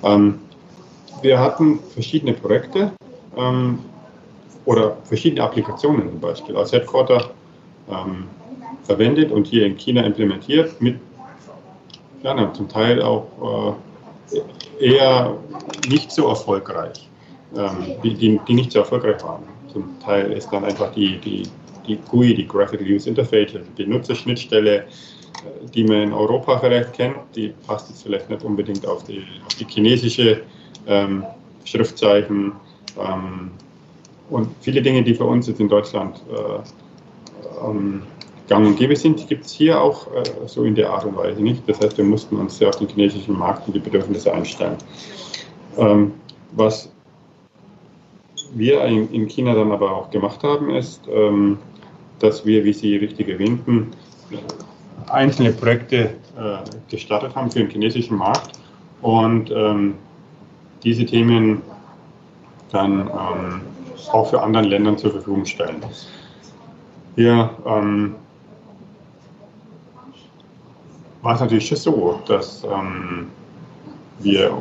Ähm, 0.02 0.38
wir 1.22 1.38
hatten 1.38 1.78
verschiedene 1.94 2.32
Projekte 2.32 2.92
ähm, 3.36 3.78
oder 4.64 4.96
verschiedene 5.04 5.42
Applikationen 5.42 6.08
zum 6.08 6.20
Beispiel 6.20 6.56
als 6.56 6.72
Headquarter 6.72 7.30
ähm, 7.88 8.26
verwendet 8.84 9.30
und 9.30 9.46
hier 9.46 9.66
in 9.66 9.76
China 9.76 10.02
implementiert 10.02 10.80
mit 10.80 10.98
ja, 12.22 12.52
zum 12.52 12.68
Teil 12.68 13.02
auch 13.02 13.76
äh, 14.80 14.94
eher 14.94 15.36
nicht 15.88 16.10
so 16.12 16.28
erfolgreich, 16.28 17.08
ähm, 17.56 17.96
die, 18.02 18.14
die, 18.14 18.40
die, 18.46 18.54
nicht 18.54 18.72
so 18.72 18.80
erfolgreich 18.80 19.22
waren. 19.22 19.42
Zum 19.72 19.98
Teil 20.00 20.32
ist 20.32 20.48
dann 20.52 20.64
einfach 20.64 20.92
die, 20.92 21.18
die, 21.18 21.42
die 21.86 21.96
GUI, 22.08 22.34
die 22.34 22.46
Graphical 22.46 22.86
User 22.86 23.08
Interface, 23.08 23.54
also 23.54 23.66
die 23.76 23.86
Nutzerschnittstelle, 23.86 24.84
die 25.74 25.84
man 25.84 26.02
in 26.02 26.12
Europa 26.12 26.58
vielleicht 26.58 26.92
kennt, 26.92 27.16
die 27.34 27.52
passt 27.66 27.88
jetzt 27.88 28.02
vielleicht 28.02 28.30
nicht 28.30 28.44
unbedingt 28.44 28.86
auf 28.86 29.04
die, 29.04 29.24
auf 29.46 29.54
die 29.54 29.66
chinesische 29.66 30.42
ähm, 30.86 31.24
Schriftzeichen 31.64 32.52
ähm, 32.98 33.50
und 34.30 34.48
viele 34.60 34.82
Dinge, 34.82 35.02
die 35.02 35.14
für 35.14 35.24
uns 35.24 35.46
jetzt 35.46 35.60
in 35.60 35.68
Deutschland 35.68 36.20
äh, 36.30 37.66
ähm, 37.66 38.02
gang 38.48 38.66
und 38.66 38.76
gäbe 38.76 38.96
sind, 38.96 39.26
gibt 39.28 39.46
es 39.46 39.52
hier 39.52 39.80
auch 39.80 40.06
äh, 40.14 40.22
so 40.46 40.64
in 40.64 40.74
der 40.74 40.90
Art 40.90 41.04
und 41.04 41.16
Weise 41.16 41.42
nicht. 41.42 41.62
Das 41.68 41.80
heißt, 41.80 41.96
wir 41.98 42.04
mussten 42.04 42.36
uns 42.36 42.58
sehr 42.58 42.68
auf 42.68 42.76
den 42.76 42.88
chinesischen 42.88 43.38
Markt 43.38 43.66
und 43.66 43.74
die 43.74 43.80
Bedürfnisse 43.80 44.32
einstellen. 44.32 44.76
Ähm, 45.76 46.12
was 46.52 46.90
wir 48.54 48.84
in, 48.84 49.10
in, 49.12 49.28
China 49.28 49.54
dann 49.54 49.72
aber 49.72 49.92
auch 49.92 50.10
gemacht 50.10 50.42
haben, 50.42 50.70
ist, 50.70 51.02
ähm, 51.10 51.58
dass 52.18 52.44
wir, 52.44 52.64
wie 52.64 52.72
Sie 52.72 52.96
richtig 52.96 53.28
erwähnten, 53.28 53.90
einzelne 55.08 55.52
Projekte 55.52 55.96
äh, 56.36 56.58
gestartet 56.90 57.34
haben 57.34 57.50
für 57.50 57.60
den 57.60 57.70
chinesischen 57.70 58.16
Markt 58.16 58.58
und 59.00 59.50
ähm, 59.50 59.94
diese 60.82 61.04
Themen 61.04 61.62
dann 62.70 63.00
ähm, 63.00 63.60
auch 64.10 64.30
für 64.30 64.40
anderen 64.40 64.66
Ländern 64.66 64.98
zur 64.98 65.12
Verfügung 65.12 65.44
stellen. 65.44 65.82
Hier 67.16 67.50
ähm, 67.66 68.14
war 71.22 71.34
es 71.34 71.40
natürlich 71.40 71.68
schon 71.68 71.76
so, 71.76 72.20
dass 72.26 72.64
ähm, 72.64 73.28
wir 74.20 74.56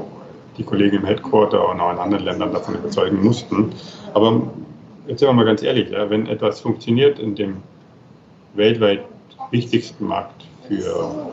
die 0.58 0.64
Kollegen 0.64 0.98
im 0.98 1.06
Headquarter 1.06 1.70
und 1.70 1.80
auch 1.80 1.92
in 1.94 1.98
anderen 1.98 2.26
Ländern 2.26 2.54
davon 2.54 2.76
überzeugen 2.76 3.24
mussten. 3.24 3.72
Aber 4.14 4.42
jetzt 5.08 5.20
sind 5.20 5.30
wir 5.30 5.34
mal 5.34 5.46
ganz 5.46 5.64
ehrlich, 5.64 5.90
ja, 5.90 6.10
wenn 6.10 6.28
etwas 6.28 6.60
funktioniert 6.60 7.20
in 7.20 7.36
dem 7.36 7.58
weltweit 8.54 9.02
wichtigsten 9.52 10.08
Markt 10.08 10.46
für, 10.68 11.32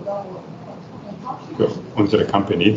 für 1.57 1.71
unsere 1.95 2.25
Company. 2.27 2.77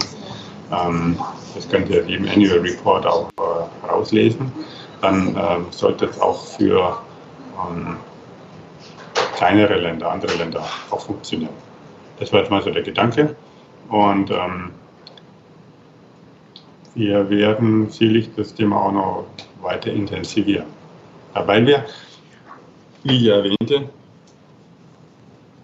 Ähm, 0.71 1.17
das 1.55 1.67
könnt 1.69 1.89
ihr 1.89 2.05
im 2.07 2.27
Annual 2.29 2.59
Report 2.59 3.05
auch 3.05 3.29
äh, 3.37 3.87
rauslesen. 3.87 4.51
Dann 5.01 5.35
ähm, 5.35 5.65
sollte 5.71 6.05
es 6.05 6.19
auch 6.19 6.45
für 6.45 6.97
ähm, 7.67 7.97
kleinere 9.35 9.79
Länder, 9.79 10.11
andere 10.11 10.35
Länder 10.35 10.63
auch 10.91 11.01
funktionieren. 11.01 11.53
Das 12.19 12.31
war 12.31 12.41
jetzt 12.41 12.51
mal 12.51 12.61
so 12.61 12.69
der 12.69 12.83
Gedanke. 12.83 13.35
Und 13.89 14.29
ähm, 14.31 14.69
wir 16.93 17.29
werden 17.29 17.89
sicherlich 17.89 18.29
das 18.35 18.53
Thema 18.53 18.81
auch 18.81 18.91
noch 18.91 19.25
weiter 19.61 19.91
intensivieren. 19.91 20.67
Ja, 21.35 21.47
weil 21.47 21.65
wir, 21.65 21.85
wie 23.03 23.15
ich 23.17 23.27
erwähnte, 23.27 23.89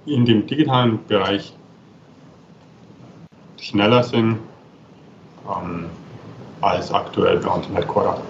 in 0.08 0.26
dem 0.26 0.48
digitalen 0.48 1.06
Bereich 1.08 1.54
schneller 3.60 4.04
sind 4.04 4.40
ähm, 5.48 5.86
als 6.62 6.92
aktuell 6.92 7.38
bei 7.38 7.50
uns 7.50 7.68
im 7.68 7.76
Headquarter. 7.76 8.22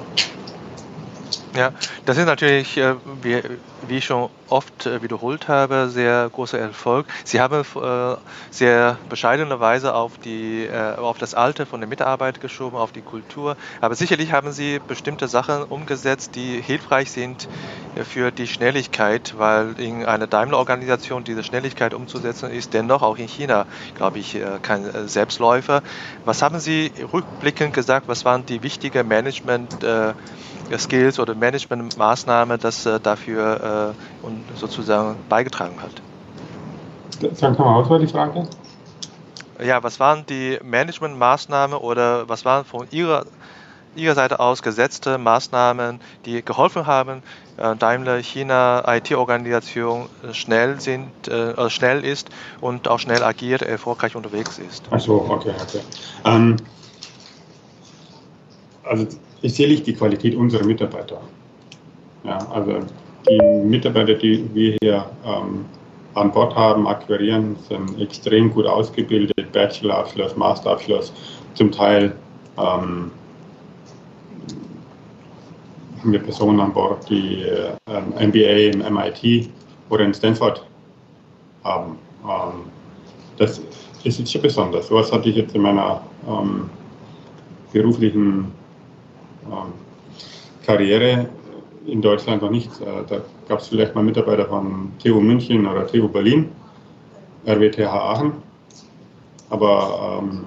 Ja, 1.56 1.72
das 2.06 2.18
ist 2.18 2.26
natürlich, 2.26 2.78
äh, 2.78 2.96
wie, 3.22 3.42
wie 3.88 3.98
ich 3.98 4.06
schon 4.06 4.30
oft 4.50 4.86
äh, 4.86 5.02
wiederholt 5.02 5.48
habe, 5.48 5.90
sehr 5.90 6.30
großer 6.32 6.58
Erfolg. 6.58 7.06
Sie 7.24 7.40
haben 7.42 7.62
äh, 7.62 8.16
sehr 8.50 8.98
bescheidene 9.10 9.60
Weise 9.60 9.94
auf, 9.94 10.18
die, 10.24 10.68
auf 10.98 11.18
das 11.18 11.34
Alter 11.34 11.66
von 11.66 11.80
der 11.82 11.88
Mitarbeit 11.88 12.42
geschoben, 12.42 12.78
auf 12.78 12.92
die 12.92 13.02
Kultur. 13.02 13.56
Aber 13.82 13.96
sicherlich 13.96 14.32
haben 14.32 14.52
Sie 14.52 14.80
bestimmte 14.88 15.28
Sachen 15.28 15.64
umgesetzt, 15.64 16.36
die 16.36 16.62
hilfreich 16.62 17.12
sind 17.12 17.48
für 18.04 18.32
die 18.32 18.48
Schnelligkeit, 18.48 19.36
weil 19.38 19.80
in 19.80 20.06
einer 20.06 20.28
Daimler-Organisation 20.28 21.24
diese 21.24 21.44
Schnelligkeit 21.44 21.94
umzusetzen 21.94 22.52
ist 22.52 22.74
dennoch 22.74 23.02
auch 23.02 23.18
in 23.18 23.28
China, 23.28 23.66
glaube 23.96 24.20
ich, 24.20 24.38
kein 24.62 25.08
Selbstläufer. 25.08 25.84
Was 26.26 26.42
haben 26.42 26.60
Sie 26.60 26.92
rückblickend 27.14 27.74
gesagt? 27.74 28.08
Was 28.08 28.26
waren 28.26 28.46
die 28.46 28.64
wichtigen 28.64 29.08
Management- 29.08 29.78
Skills 30.78 31.20
oder 31.20 31.34
Managementmaßnahme, 31.36 32.58
das 32.58 32.86
äh, 32.86 33.00
dafür 33.00 33.62
äh, 33.62 33.67
und 34.22 34.44
sozusagen 34.56 35.16
beigetragen 35.30 35.76
hat. 35.82 35.92
Sagen 37.36 37.56
Sie 37.56 37.62
mal, 37.62 37.82
was 37.82 37.90
war 37.90 38.00
die 38.00 38.08
Frage? 38.08 38.48
Ja, 39.64 39.82
was 39.82 40.00
waren 40.00 40.26
die 40.28 40.60
Managementmaßnahmen 40.64 41.78
oder 41.78 42.30
was 42.30 42.46
waren 42.46 42.64
von 42.64 42.88
Ihrer, 42.92 43.26
Ihrer 43.96 44.14
Seite 44.14 44.40
aus 44.40 44.62
gesetzte 44.62 45.18
Maßnahmen, 45.18 46.00
die 46.26 46.44
geholfen 46.44 46.86
haben, 46.86 47.24
äh, 47.58 47.76
Daimler 47.76 48.18
China 48.18 48.84
IT-Organisation 48.88 50.10
schnell 50.32 50.80
sind, 50.80 51.12
äh, 51.28 51.70
schnell 51.72 52.06
ist 52.06 52.30
und 52.62 52.88
auch 52.88 53.00
schnell 53.00 53.24
agiert, 53.24 53.64
erfolgreich 53.64 54.16
unterwegs 54.16 54.60
ist? 54.60 54.84
Ach 54.92 55.00
so, 55.00 55.26
okay, 55.28 55.54
okay. 55.60 55.82
Ähm, 56.26 56.58
also 58.84 59.08
ist 59.42 59.56
sicherlich 59.56 59.84
die 59.84 59.94
Qualität 59.94 60.36
unserer 60.36 60.66
Mitarbeiter. 60.66 61.20
Ja, 62.24 62.38
also 62.52 62.80
die 63.30 63.42
Mitarbeiter, 63.66 64.14
die 64.14 64.50
wir 64.54 64.78
hier 64.82 65.06
ähm, 65.26 65.66
an 66.16 66.32
Bord 66.32 66.56
haben, 66.56 66.88
akquirieren, 66.88 67.56
sind 67.68 68.00
extrem 68.02 68.52
gut 68.52 68.66
ausgebildet, 68.66 69.52
Bachelorabschluss, 69.52 70.36
Masterabschluss, 70.36 71.14
zum 71.54 71.72
Teil 71.72 72.16
ähm, 72.58 73.12
haben 76.00 76.12
wir 76.12 76.20
Personen 76.20 76.60
an 76.60 76.74
Bord, 76.74 77.10
die 77.10 77.44
äh, 77.44 78.26
MBA 78.28 78.78
im 78.78 78.94
MIT 78.94 79.50
oder 79.90 80.06
in 80.06 80.14
Stanford 80.14 80.66
haben. 81.64 81.98
Ähm, 82.24 82.72
das 83.38 83.62
ist 84.04 84.20
jetzt 84.20 84.32
schon 84.32 84.42
besonders. 84.42 84.90
Was 84.92 85.12
hatte 85.12 85.30
ich 85.30 85.36
jetzt 85.36 85.56
in 85.56 85.62
meiner 85.62 86.02
ähm, 86.28 86.70
beruflichen 87.74 88.52
ähm, 89.46 89.74
Karriere 90.66 91.30
in 91.88 92.02
Deutschland 92.02 92.42
noch 92.42 92.52
nicht. 92.52 92.70
Äh, 92.82 92.86
da 93.08 93.22
gab 93.48 93.60
es 93.60 93.68
vielleicht 93.68 93.96
mal 93.96 94.04
Mitarbeiter 94.04 94.46
von 94.46 94.92
TU 95.04 95.20
München 95.20 95.66
oder 95.66 95.88
TU 95.88 96.08
Berlin, 96.08 96.50
RWTH 97.46 97.88
Aachen, 97.88 98.34
aber 99.50 100.22
ähm, 100.22 100.46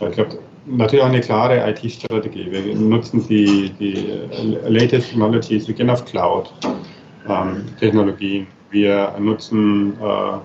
ich 0.00 0.12
glaube, 0.12 0.38
natürlich 0.66 1.02
auch 1.02 1.08
eine 1.08 1.20
klare 1.20 1.70
IT-Strategie. 1.70 2.50
Wir 2.50 2.74
nutzen 2.74 3.26
die, 3.28 3.70
die 3.78 4.18
latest 4.66 5.10
Technologies, 5.10 5.68
wir 5.68 5.74
gehen 5.74 5.90
auf 5.90 6.04
Cloud-Technologien. 6.04 8.48
Wir 8.70 9.14
nutzen 9.18 9.94
äh, 10.00 10.38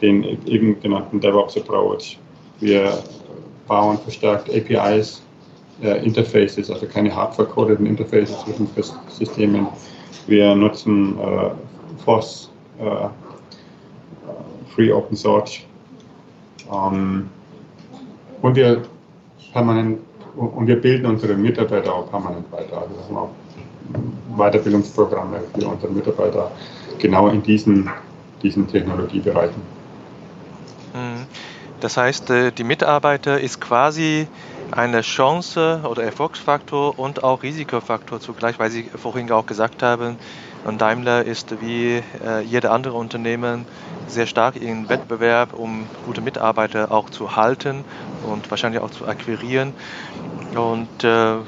den 0.00 0.24
eben 0.46 0.80
genannten 0.80 1.20
DevOps 1.20 1.56
Approach. 1.56 2.18
Wir 2.58 2.98
bauen 3.68 3.98
verstärkt 3.98 4.50
APIs, 4.50 5.22
äh, 5.82 6.04
Interfaces, 6.04 6.70
also 6.70 6.86
keine 6.86 7.14
hard-vercodeten 7.14 7.86
Interfaces 7.86 8.38
zwischen 8.40 8.68
Systemen. 9.08 9.68
Wir 10.26 10.54
nutzen 10.54 11.18
äh, 11.18 11.50
FOSS, 12.04 12.50
äh, 12.78 13.08
Free 14.74 14.92
Open 14.92 15.16
Source. 15.16 15.60
Ähm, 16.72 17.28
und 18.42 18.56
wir 18.56 18.82
permanent 19.52 20.00
und 20.36 20.66
wir 20.66 20.80
bilden 20.80 21.06
unsere 21.06 21.34
Mitarbeiter 21.34 21.94
auch 21.94 22.10
permanent 22.10 22.50
weiter. 22.52 22.78
Also 22.78 22.94
wir 22.94 23.04
haben 23.08 23.16
auch 23.16 23.30
Weiterbildungsprogramme 24.36 25.40
für 25.54 25.66
unsere 25.66 25.92
Mitarbeiter 25.92 26.50
genau 26.98 27.28
in 27.28 27.42
diesen, 27.42 27.90
diesen 28.42 28.66
Technologiebereichen. 28.66 29.62
Mhm. 30.94 31.26
Das 31.80 31.96
heißt, 31.96 32.30
äh, 32.30 32.52
die 32.52 32.64
Mitarbeiter 32.64 33.40
ist 33.40 33.60
quasi 33.60 34.26
eine 34.70 35.00
Chance 35.00 35.80
oder 35.88 36.04
Erfolgsfaktor 36.04 36.98
und 36.98 37.24
auch 37.24 37.42
Risikofaktor 37.42 38.20
zugleich, 38.20 38.58
weil 38.58 38.70
Sie 38.70 38.84
vorhin 38.84 39.30
auch 39.32 39.46
gesagt 39.46 39.82
haben, 39.82 40.16
und 40.64 40.80
Daimler 40.80 41.24
ist 41.24 41.62
wie 41.62 42.02
äh, 42.22 42.42
jede 42.42 42.70
andere 42.70 42.94
Unternehmen 42.94 43.64
sehr 44.08 44.26
stark 44.26 44.56
in 44.56 44.88
Wettbewerb, 44.90 45.54
um 45.54 45.86
gute 46.04 46.20
Mitarbeiter 46.20 46.90
auch 46.92 47.08
zu 47.08 47.34
halten 47.34 47.84
und 48.30 48.50
wahrscheinlich 48.50 48.82
auch 48.82 48.90
zu 48.90 49.06
akquirieren. 49.06 49.72
Und 50.54 51.04
äh, 51.04 51.36
äh, 51.36 51.40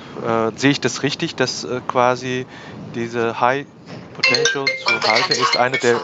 sehe 0.57 0.71
ich 0.71 0.81
das 0.81 1.03
richtig, 1.03 1.35
dass 1.35 1.65
äh, 1.65 1.81
quasi 1.87 2.47
diese 2.95 3.41
High 3.41 3.67
Potential 4.13 4.65
zu 4.67 5.11
halten, 5.11 5.33
ist 5.33 5.57
eine 5.57 5.79
der, 5.79 6.01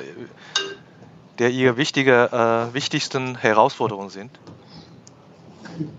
der 1.38 1.50
ihre 1.50 1.76
wichtige, 1.76 2.30
äh, 2.32 2.74
wichtigsten 2.74 3.36
Herausforderungen 3.36 4.10
sind? 4.10 4.30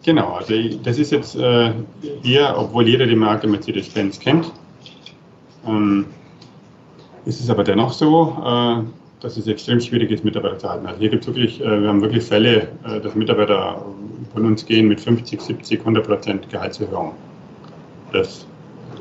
Genau, 0.04 0.34
also 0.34 0.54
das 0.84 0.98
ist 0.98 1.12
jetzt 1.12 1.36
äh, 1.36 1.74
hier, 2.22 2.54
obwohl 2.58 2.88
jeder 2.88 3.06
die 3.06 3.16
Marke 3.16 3.48
Mercedes-Benz 3.48 4.20
kennt, 4.20 4.52
ähm, 5.66 6.06
ist 7.26 7.40
es 7.40 7.50
aber 7.50 7.64
dennoch 7.64 7.94
so, 7.94 8.38
äh, 8.44 8.84
dass 9.22 9.38
es 9.38 9.48
extrem 9.48 9.80
schwierig 9.80 10.12
ist, 10.12 10.24
Mitarbeiter 10.24 10.58
zu 10.58 10.70
halten. 10.70 10.86
Also 10.86 11.00
hier 11.00 11.10
gibt 11.10 11.26
wirklich, 11.28 11.62
äh, 11.62 11.82
wir 11.82 11.88
haben 11.88 12.02
wirklich 12.02 12.24
Fälle, 12.24 12.70
äh, 12.86 13.00
dass 13.02 13.16
Mitarbeiter 13.16 13.86
von 14.34 14.46
uns 14.46 14.66
gehen 14.66 14.88
mit 14.88 15.00
50, 15.00 15.42
70, 15.42 15.80
100 15.80 16.06
Prozent 16.06 16.50
Gehaltserhöhung. 16.50 17.14
Das 18.12 18.46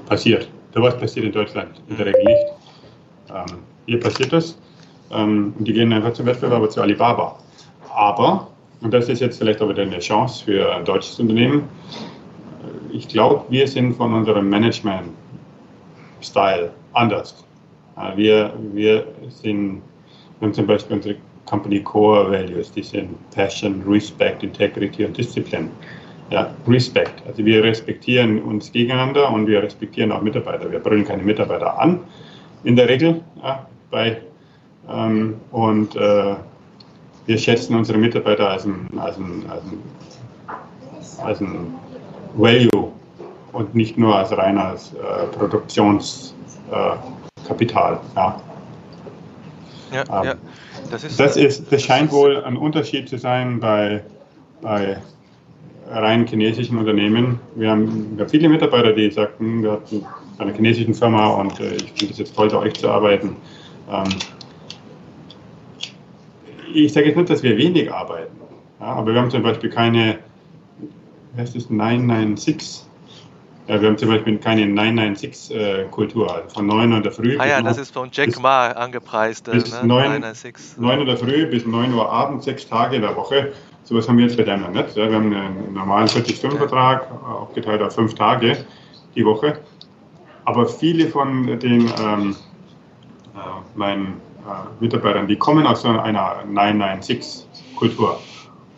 passiert. 0.07 0.49
Sowas 0.75 0.97
passiert 0.99 1.27
in 1.27 1.33
Deutschland 1.33 1.71
in 1.88 1.97
der 1.97 2.07
Regel 2.07 2.25
nicht. 2.25 2.58
Ähm, 3.35 3.59
hier 3.87 4.01
passiert 4.01 4.33
das. 4.33 4.59
Ähm, 5.11 5.55
die 5.59 5.73
gehen 5.73 5.93
einfach 5.93 6.12
zum 6.12 6.27
Wettbewerber 6.27 6.69
zu 6.69 6.83
Alibaba. 6.83 7.38
Aber, 7.95 8.49
und 8.81 8.93
das 8.93 9.09
ist 9.09 9.21
jetzt 9.21 9.38
vielleicht 9.38 9.62
auch 9.62 9.69
wieder 9.69 9.83
eine 9.83 9.99
Chance 9.99 10.45
für 10.45 10.75
ein 10.75 10.85
deutsches 10.85 11.19
Unternehmen, 11.19 11.69
ich 12.93 13.09
glaube, 13.09 13.45
wir 13.49 13.67
sind 13.69 13.95
von 13.95 14.12
unserem 14.14 14.49
Management-Style 14.49 16.71
anders. 16.95 17.45
Äh, 17.97 18.17
wir, 18.17 18.53
wir 18.73 19.07
sind, 19.29 19.83
haben 20.41 20.53
zum 20.53 20.67
Beispiel 20.67 20.97
unsere 20.97 21.14
Company 21.47 21.81
Core 21.81 22.29
Values, 22.31 22.73
die 22.73 22.83
sind 22.83 23.11
Passion, 23.31 23.83
Respect, 23.87 24.43
Integrity 24.43 25.05
und 25.05 25.17
Discipline. 25.17 25.71
Ja, 26.31 26.55
Respect. 26.67 27.23
Also 27.27 27.43
wir 27.45 27.62
respektieren 27.64 28.43
uns 28.43 28.71
gegeneinander 28.71 29.33
und 29.33 29.47
wir 29.47 29.62
respektieren 29.62 30.12
auch 30.12 30.21
Mitarbeiter. 30.21 30.71
Wir 30.71 30.79
brüllen 30.79 31.07
keine 31.07 31.23
Mitarbeiter 31.23 31.81
an, 31.81 32.01
in 32.64 32.77
der 32.77 32.88
Regel. 32.88 33.21
Ja, 33.42 33.66
bei, 33.90 34.23
ähm, 34.88 35.35
und 35.51 35.97
äh, 35.97 36.37
wir 37.27 37.38
schätzen 37.38 37.77
unsere 37.77 37.99
Mitarbeiter 37.99 38.49
als 38.51 38.64
ein, 38.64 38.88
als 38.99 39.18
ein, 39.18 39.44
als 39.49 39.62
ein, 39.64 39.83
als 41.25 41.40
ein 41.40 41.75
Value 42.35 42.92
und 43.53 43.75
nicht 43.75 43.99
nur 43.99 44.16
als 44.16 44.37
reines 44.37 44.94
äh, 44.94 45.27
Produktionskapital. 45.37 47.94
Äh, 47.94 47.99
ja. 48.16 48.40
Ja, 49.90 50.01
ähm, 50.01 50.25
ja. 50.25 50.35
Das, 50.90 51.05
ist, 51.05 51.21
das, 51.21 51.37
ist, 51.37 51.73
das 51.73 51.83
scheint 51.83 52.11
wohl 52.12 52.42
ein 52.44 52.57
Unterschied 52.57 53.09
zu 53.09 53.18
sein 53.18 53.61
bei, 53.61 54.03
bei 54.62 54.99
rein 55.90 56.27
chinesischen 56.27 56.79
Unternehmen. 56.79 57.40
Wir 57.57 57.71
haben, 57.71 58.16
wir 58.16 58.25
haben 58.25 58.31
viele 58.31 58.49
Mitarbeiter, 58.49 58.92
die 58.92 59.11
sagten, 59.11 59.62
wir 59.62 59.73
hatten 59.73 60.05
einer 60.38 60.53
chinesischen 60.53 60.94
Firma 60.94 61.27
und 61.27 61.59
äh, 61.61 61.74
ich 61.77 61.92
finde 61.92 62.12
es 62.12 62.18
jetzt 62.18 62.35
toll, 62.35 62.48
bei 62.48 62.59
euch 62.59 62.74
zu 62.74 62.88
arbeiten. 62.88 63.37
Ähm, 63.90 64.09
ich 66.72 66.92
sage 66.92 67.07
jetzt 67.07 67.16
nicht, 67.16 67.31
dass 67.31 67.42
wir 67.42 67.57
wenig 67.57 67.92
arbeiten, 67.92 68.37
ja, 68.81 68.87
aber 68.87 69.12
wir 69.12 69.20
haben 69.20 69.31
zum 69.31 69.42
Beispiel 69.42 69.70
keine, 69.70 70.18
wie 71.35 71.40
heißt 71.40 71.57
das, 71.57 71.70
996 71.70 72.88
ja, 73.68 73.79
wir 73.83 73.88
haben 73.88 73.98
zum 73.98 74.09
Beispiel 74.09 74.38
keine 74.38 74.62
996-Kultur. 74.62 76.35
Also 76.35 76.48
von 76.48 76.66
9 76.66 76.90
Uhr 76.90 76.96
in 76.96 77.03
der 77.03 77.12
Früh. 77.12 77.37
Ah 77.38 77.46
ja, 77.46 77.61
das 77.61 77.77
ist 77.77 77.92
von 77.92 78.09
Jack 78.11 78.29
bis, 78.29 78.40
Ma 78.40 78.68
angepreist. 78.68 79.44
Bis 79.44 79.70
ne? 79.70 79.87
9, 79.87 80.20
996. 80.22 80.79
9 80.79 80.94
Uhr 80.94 81.01
in 81.03 81.07
der 81.07 81.16
Früh 81.18 81.46
bis 81.46 81.66
9 81.66 81.92
Uhr 81.92 82.11
abends, 82.11 82.46
sechs 82.46 82.66
Tage 82.66 82.96
in 82.96 83.03
der 83.03 83.14
Woche. 83.14 83.53
Sowas 83.85 84.09
haben 84.09 84.16
wir 84.16 84.24
jetzt 84.24 84.38
bei 84.38 84.44
Daimler 84.44 84.70
nicht. 84.70 84.96
Ja, 84.96 85.11
wir 85.11 85.16
haben 85.16 85.35
einen 85.35 85.74
normalen 85.74 86.09
40-Stunden-Vertrag, 86.09 87.09
aufgeteilt 87.22 87.83
auf 87.83 87.94
fünf 87.94 88.14
Tage 88.14 88.64
die 89.14 89.24
Woche. 89.24 89.59
Aber 90.49 90.67
viele 90.67 91.09
von 91.09 91.47
den 91.59 91.93
ähm, 92.01 92.35
äh, 93.35 93.39
meinen 93.75 94.07
äh, 94.47 94.83
Mitarbeitern, 94.83 95.29
die 95.29 95.37
kommen 95.37 95.67
aus 95.67 95.85
einer 95.85 96.43
996-Kultur. 96.47 98.19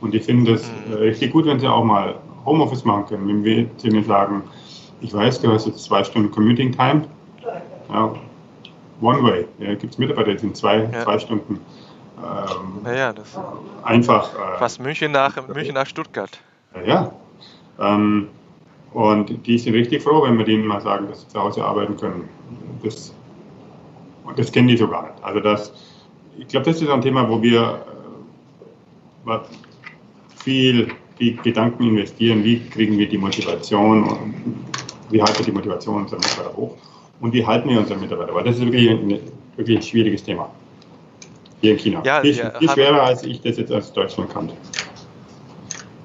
Und 0.01 0.13
die 0.13 0.19
finden 0.19 0.47
das 0.47 0.65
mhm. 0.65 0.95
äh, 0.95 0.97
richtig 0.97 1.31
gut, 1.31 1.47
wenn 1.47 1.61
sie 1.61 1.69
auch 1.69 1.85
mal 1.85 2.17
Homeoffice 2.45 2.85
machen 2.85 3.07
können. 3.07 3.29
Wenn 3.29 3.45
wir 3.45 3.69
ihnen 3.85 4.05
sagen, 4.05 4.43
ich 5.01 5.15
weiß, 5.15 5.43
du 5.43 5.53
hast 5.53 5.69
jetzt 5.69 5.85
zwei 5.85 6.03
Stunden 6.03 6.33
Commuting 6.33 6.73
Time, 6.73 7.05
ja, 7.89 8.15
One 9.01 9.23
Way, 9.23 9.47
ja, 9.61 9.75
gibt 9.77 9.93
es 9.93 9.99
Mitarbeiter, 9.99 10.33
die 10.33 10.39
sind 10.39 10.57
zwei, 10.57 10.89
ja. 10.93 11.05
zwei 11.05 11.21
Stunden 11.21 11.61
ähm, 12.19 12.85
ja, 12.85 13.13
das 13.13 13.39
einfach. 13.85 14.35
Äh, 14.35 14.59
fast 14.59 14.81
München 14.81 15.13
nach, 15.13 15.37
München 15.47 15.75
nach 15.75 15.87
Stuttgart. 15.87 16.37
Ja. 16.85 17.13
Ähm, 17.79 18.29
und 18.93 19.47
die 19.47 19.59
sind 19.59 19.75
richtig 19.75 20.03
froh, 20.03 20.23
wenn 20.25 20.37
wir 20.37 20.45
denen 20.45 20.67
mal 20.67 20.81
sagen, 20.81 21.07
dass 21.09 21.23
sie 21.23 21.29
zu 21.29 21.41
Hause 21.41 21.65
arbeiten 21.65 21.97
können. 21.97 22.29
Das, 22.83 23.15
und 24.25 24.39
das 24.39 24.51
kennen 24.51 24.69
die 24.69 24.77
so 24.77 24.89
gar 24.89 25.03
nicht. 25.03 25.23
Also 25.23 25.41
das, 25.41 25.73
ich 26.39 26.49
glaube, 26.49 26.67
das 26.67 26.81
ist 26.81 26.89
ein 26.89 27.01
Thema, 27.01 27.29
wo 27.29 27.41
wir 27.41 27.85
äh, 29.27 29.39
viel, 30.43 30.89
viel 31.19 31.37
Gedanken 31.37 31.85
investieren, 31.85 32.43
wie 32.43 32.61
kriegen 32.61 32.99
wir 32.99 33.09
die 33.09 33.19
Motivation, 33.19 34.35
wie 35.11 35.23
halten 35.23 35.39
wir 35.39 35.45
die 35.45 35.53
Motivation 35.53 36.03
unserer 36.03 36.19
Mitarbeiter 36.19 36.57
hoch 36.57 36.77
und 37.21 37.33
wie 37.33 37.47
halten 37.47 37.69
wir 37.69 37.79
unsere 37.79 37.99
Mitarbeiter. 37.99 38.35
Weil 38.35 38.45
das 38.45 38.57
ist 38.57 38.65
wirklich 38.65 38.91
ein, 38.91 39.21
wirklich 39.57 39.77
ein 39.79 39.83
schwieriges 39.83 40.25
Thema 40.25 40.51
hier 41.61 41.73
in 41.73 41.79
China. 41.79 42.03
Ja, 42.05 42.23
viel, 42.23 42.35
viel 42.59 42.71
schwerer, 42.71 43.03
als 43.03 43.23
ich 43.23 43.41
das 43.43 43.59
jetzt 43.59 43.71
aus 43.71 43.93
Deutschland 43.93 44.33
kannte. 44.33 44.55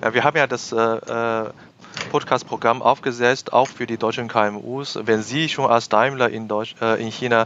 Ja, 0.04 0.14
wir 0.14 0.24
haben 0.24 0.38
ja 0.38 0.46
das 0.46 0.72
äh, 0.72 0.76
äh 0.78 1.50
Podcast-Programm 2.16 2.82
aufgesetzt, 2.82 3.52
auch 3.52 3.68
für 3.68 3.86
die 3.86 3.98
deutschen 3.98 4.30
KMUs. 4.30 4.98
Wenn 5.04 5.22
Sie 5.22 5.50
schon 5.50 5.70
als 5.70 5.90
Daimler 5.90 6.30
in, 6.30 6.48
Deutsch, 6.48 6.74
äh, 6.82 7.02
in 7.02 7.12
China 7.12 7.46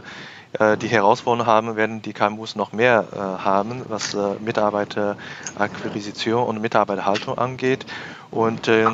äh, 0.52 0.76
die 0.76 0.86
Herausforderungen 0.86 1.52
haben, 1.52 1.74
werden 1.74 2.02
die 2.02 2.12
KMUs 2.12 2.54
noch 2.54 2.70
mehr 2.70 3.04
äh, 3.12 3.16
haben, 3.16 3.82
was 3.88 4.14
äh, 4.14 4.34
Mitarbeiterakquisition 4.38 6.44
und 6.44 6.60
Mitarbeiterhaltung 6.60 7.36
angeht. 7.36 7.84
Und 8.30 8.68
äh, 8.68 8.86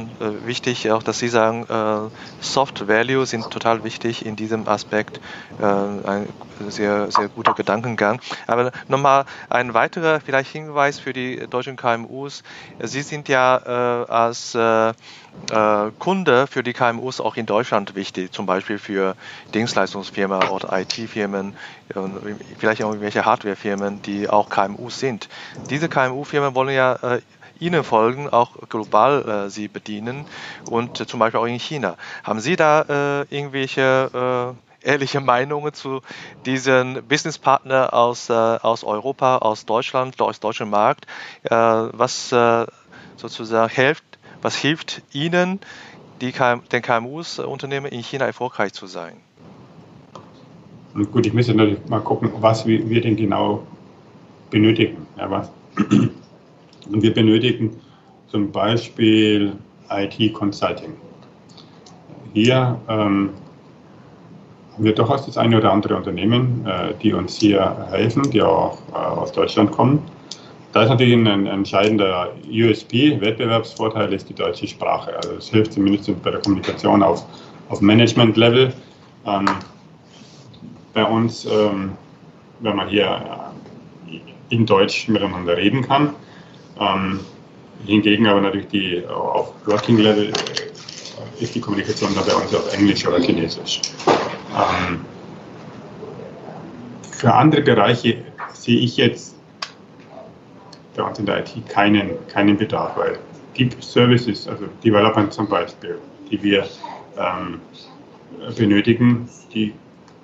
wichtig 0.47 0.91
auch, 0.91 1.03
dass 1.03 1.19
Sie 1.19 1.29
sagen, 1.29 1.67
äh, 1.69 2.11
Soft 2.41 2.89
Value 2.89 3.27
sind 3.27 3.51
total 3.51 3.85
wichtig 3.85 4.25
in 4.25 4.35
diesem 4.35 4.67
Aspekt. 4.67 5.21
Äh, 5.61 5.65
ein 5.65 6.29
sehr, 6.69 7.11
sehr 7.11 7.29
guter 7.29 7.53
Gedankengang. 7.53 8.21
Aber 8.47 8.73
nochmal 8.89 9.27
ein 9.51 9.75
weiterer 9.75 10.21
vielleicht 10.21 10.53
Hinweis 10.53 10.99
für 10.99 11.13
die 11.13 11.47
deutschen 11.51 11.77
KMUs. 11.77 12.43
Sie 12.81 13.03
sind 13.03 13.29
ja 13.29 14.05
äh, 14.05 14.11
als 14.11 14.55
äh, 14.55 14.89
äh, 14.89 14.95
Kunde 15.99 16.47
für 16.47 16.63
die 16.63 16.73
KMUs 16.73 17.21
auch 17.21 17.37
in 17.37 17.45
Deutschland 17.45 17.95
wichtig, 17.95 18.33
zum 18.33 18.47
Beispiel 18.47 18.79
für 18.79 19.17
Dienstleistungsfirmen 19.53 20.49
oder 20.49 20.81
IT-Firmen, 20.81 21.55
vielleicht 22.59 22.81
irgendwelche 22.81 23.27
Hardwarefirmen, 23.27 24.01
die 24.01 24.31
auch 24.31 24.49
KMUs 24.49 24.99
sind. 24.99 25.29
Diese 25.69 25.91
KMU-Firmen 25.91 26.55
wollen 26.55 26.75
ja 26.75 26.99
Ihnen 27.61 27.85
folgen, 27.85 28.29
auch 28.29 28.57
global 28.69 29.47
äh, 29.47 29.51
Sie 29.51 29.69
bedienen 29.69 30.27
und 30.69 31.01
äh, 31.01 31.07
zum 31.07 31.21
Beispiel 31.21 31.41
auch 31.41 31.47
in 31.47 31.59
China. 31.59 31.97
Haben 32.25 32.41
Sie 32.41 32.57
da 32.57 32.83
äh, 32.83 33.35
irgendwelche 33.35 34.57
äh, 34.83 34.87
ehrliche 34.87 35.21
Meinungen 35.21 35.73
zu 35.73 36.01
diesen 36.45 37.03
Businesspartner 37.09 37.93
aus, 37.93 38.31
äh, 38.31 38.33
aus 38.33 38.85
Europa, 38.85 39.39
aus 39.39 39.67
Deutschland, 39.67 40.21
aus 40.21 40.41
deutschem 40.41 40.71
Markt, 40.71 41.07
äh, 41.45 41.51
was 41.51 42.35
sozusagen 43.17 43.73
hilft, 43.73 44.05
was 44.43 44.57
hilft 44.57 45.03
Ihnen, 45.13 45.61
die 46.21 46.33
KM, 46.33 46.63
den 46.71 46.83
KMUs 46.83 47.39
Unternehmen 47.39 47.87
in 47.87 48.03
China 48.03 48.27
erfolgreich 48.27 48.73
zu 48.73 48.87
sein? 48.87 49.17
Gut, 51.13 51.27
ich 51.27 51.33
müsste 51.35 51.55
natürlich 51.55 51.87
mal 51.89 52.01
gucken, 52.01 52.31
was 52.41 52.67
wir 52.67 53.01
denn 53.01 53.17
genau 53.17 53.67
benötigen. 54.51 55.07
Ja, 55.19 55.31
was, 55.31 55.51
und 56.91 57.03
wir 57.03 57.13
benötigen 57.13 57.71
zum 58.29 58.51
Beispiel 58.51 59.53
IT-Consulting. 59.91 60.93
Hier 62.33 62.79
ähm, 62.89 63.31
haben 64.75 64.85
wir 64.85 64.95
durchaus 64.95 65.27
das 65.27 65.39
eine 65.39 65.57
oder 65.59 65.73
andere 65.73 65.97
Unternehmen, 65.97 66.67
äh, 66.67 66.93
die 67.03 67.13
uns 67.13 67.37
hier 67.39 67.89
helfen, 67.91 68.31
die 68.31 68.43
auch 68.43 68.79
äh, 68.93 68.97
aus 68.97 69.33
Deutschland 69.33 69.73
kommen. 69.73 70.03
Da 70.73 70.83
ist 70.83 70.91
natürlich 70.91 71.15
ein, 71.15 71.47
entscheidender 71.47 72.33
USP, 72.51 73.19
Wettbewerbsvorteil 73.21 74.13
ist 74.13 74.29
die 74.29 74.35
deutsche 74.35 74.69
Sprache. 74.69 75.17
Also 75.17 75.37
es 75.37 75.49
hilft 75.49 75.73
zumindest 75.73 76.23
bei 76.23 76.31
der 76.31 76.41
Kommunikation 76.41 77.03
auf, 77.03 77.25
auf 77.71 77.81
Management-Level. 77.81 78.75
Ähm, 79.27 79.47
bei 80.93 81.05
uns, 81.05 81.47
ähm, 81.47 81.93
wenn 82.61 82.77
man 82.77 82.89
hier 82.89 83.23
in 84.51 84.67
Deutsch 84.67 85.09
miteinander 85.09 85.57
reden 85.57 85.83
kann, 85.83 86.11
ähm, 86.81 87.21
hingegen 87.85 88.27
aber 88.27 88.41
natürlich 88.41 88.69
die, 88.69 89.07
auf 89.07 89.53
Working 89.67 89.99
Level 89.99 90.29
äh, 90.29 91.43
ist 91.43 91.55
die 91.55 91.61
Kommunikation 91.61 92.15
da 92.15 92.23
bei 92.23 92.35
uns 92.35 92.55
auf 92.55 92.73
Englisch 92.75 93.07
oder 93.07 93.21
Chinesisch. 93.21 93.81
Ähm, 94.55 95.05
für 97.11 97.33
andere 97.33 97.63
Bereiche 97.63 98.19
sehe 98.53 98.79
ich 98.79 98.97
jetzt 98.97 99.37
bei 100.97 101.03
uns 101.03 101.19
in 101.19 101.27
der 101.27 101.41
IT 101.41 101.69
keinen, 101.69 102.11
keinen 102.29 102.57
Bedarf, 102.57 102.97
weil 102.97 103.19
die 103.57 103.71
Services, 103.81 104.49
also 104.49 104.67
Development 104.85 105.33
zum 105.33 105.49
Beispiel, 105.49 105.99
die 106.31 106.43
wir 106.43 106.67
ähm, 107.17 107.61
benötigen, 108.57 109.29
die 109.55 109.75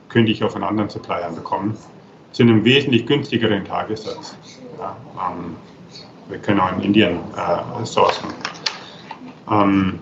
könnte 0.09 0.33
ich 0.33 0.45
auch 0.45 0.51
von 0.51 0.63
anderen 0.63 0.91
Suppliern 0.91 1.35
bekommen, 1.35 1.77
zu 2.33 2.43
einem 2.43 2.65
wesentlich 2.65 3.07
günstigeren 3.07 3.65
Tagessatz. 3.65 4.37
Ja, 4.79 4.97
ähm, 5.17 5.57
wir 6.33 6.41
können 6.41 6.59
auch 6.61 6.73
in 6.73 6.81
Indien 6.81 7.21
äh, 7.37 7.85
sourcen. 7.85 8.31
Ähm, 9.51 9.99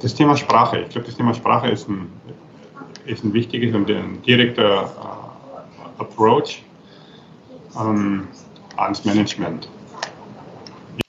das 0.00 0.14
Thema 0.14 0.34
Sprache, 0.36 0.78
ich 0.80 0.88
glaube, 0.88 1.06
das 1.06 1.16
Thema 1.16 1.34
Sprache 1.34 1.68
ist 1.68 1.86
ein, 1.88 2.10
ist 3.04 3.24
ein 3.24 3.34
wichtiges 3.34 3.74
und 3.74 3.90
ein 3.90 4.22
direkter 4.22 4.84
äh, 4.84 6.00
Approach 6.00 6.62
ähm, 7.78 8.26
ans 8.76 9.04
Management 9.04 9.68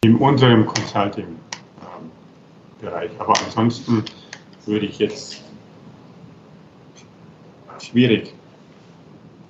in 0.01 0.17
unserem 0.17 0.65
Consulting-Bereich. 0.65 3.11
Ähm, 3.11 3.19
Aber 3.19 3.33
ansonsten 3.45 4.03
würde 4.65 4.85
ich 4.85 4.99
jetzt 4.99 5.41
schwierig. 7.79 8.33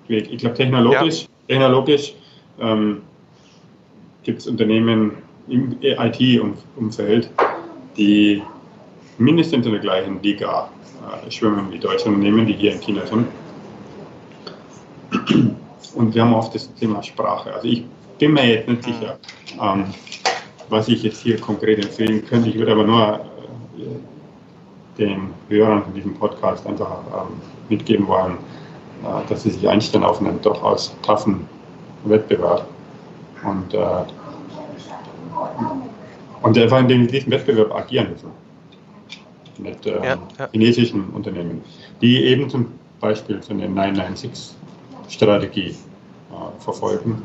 Ich 0.07 0.37
glaube, 0.37 0.55
technologisch 0.55 1.27
ja 1.47 1.55
technologisch 1.55 2.13
ähm, 2.59 3.01
gibt 4.23 4.39
es 4.39 4.47
Unternehmen 4.47 5.17
im 5.47 5.77
IT-Umfeld, 5.81 7.29
die 7.97 8.41
mindestens 9.17 9.65
in 9.65 9.73
der 9.73 9.81
gleichen 9.81 10.21
Liga 10.21 10.69
äh, 11.03 11.29
schwimmen 11.31 11.71
wie 11.71 11.79
deutsche 11.79 12.07
Unternehmen, 12.07 12.47
die 12.47 12.53
hier 12.53 12.73
in 12.73 12.79
China 12.79 13.05
sind. 13.05 13.27
Und 15.95 16.15
wir 16.15 16.23
haben 16.23 16.33
oft 16.33 16.55
das 16.55 16.73
Thema 16.75 17.03
Sprache. 17.03 17.53
Also 17.53 17.67
ich 17.67 17.83
bin 18.17 18.33
mir 18.33 18.47
jetzt 18.47 18.69
nicht 18.69 18.83
sicher, 18.83 19.19
ähm, 19.61 19.85
was 20.69 20.87
ich 20.87 21.03
jetzt 21.03 21.21
hier 21.21 21.39
konkret 21.39 21.83
empfehlen 21.83 22.25
könnte. 22.25 22.49
Ich 22.49 22.57
würde 22.57 22.71
aber 22.71 22.83
nur 22.83 23.19
äh, 23.77 24.97
den 24.97 25.29
Hörern 25.49 25.83
von 25.83 25.93
diesem 25.93 26.13
Podcast 26.15 26.65
einfach 26.65 26.99
ähm, 27.13 27.41
mitgeben 27.69 28.07
wollen, 28.07 28.37
dass 29.27 29.43
sie 29.43 29.51
sich 29.51 29.67
einstellen 29.67 30.03
auf 30.03 30.19
einen 30.19 30.41
durchaus 30.41 30.95
taffen 31.01 31.47
Wettbewerb. 32.05 32.67
Und, 33.43 33.73
äh, 33.73 33.85
und 36.41 36.57
einfach 36.57 36.79
in 36.79 37.07
diesem 37.07 37.31
Wettbewerb 37.31 37.73
agieren 37.73 38.11
müssen. 38.11 38.31
Mit 39.57 39.85
äh, 39.85 40.03
ja, 40.03 40.17
ja. 40.39 40.49
chinesischen 40.51 41.09
Unternehmen, 41.09 41.61
die 42.01 42.23
eben 42.23 42.49
zum 42.49 42.71
Beispiel 42.99 43.41
so 43.43 43.53
eine 43.53 43.67
996-Strategie 43.67 45.69
äh, 45.69 45.75
verfolgen, 46.59 47.21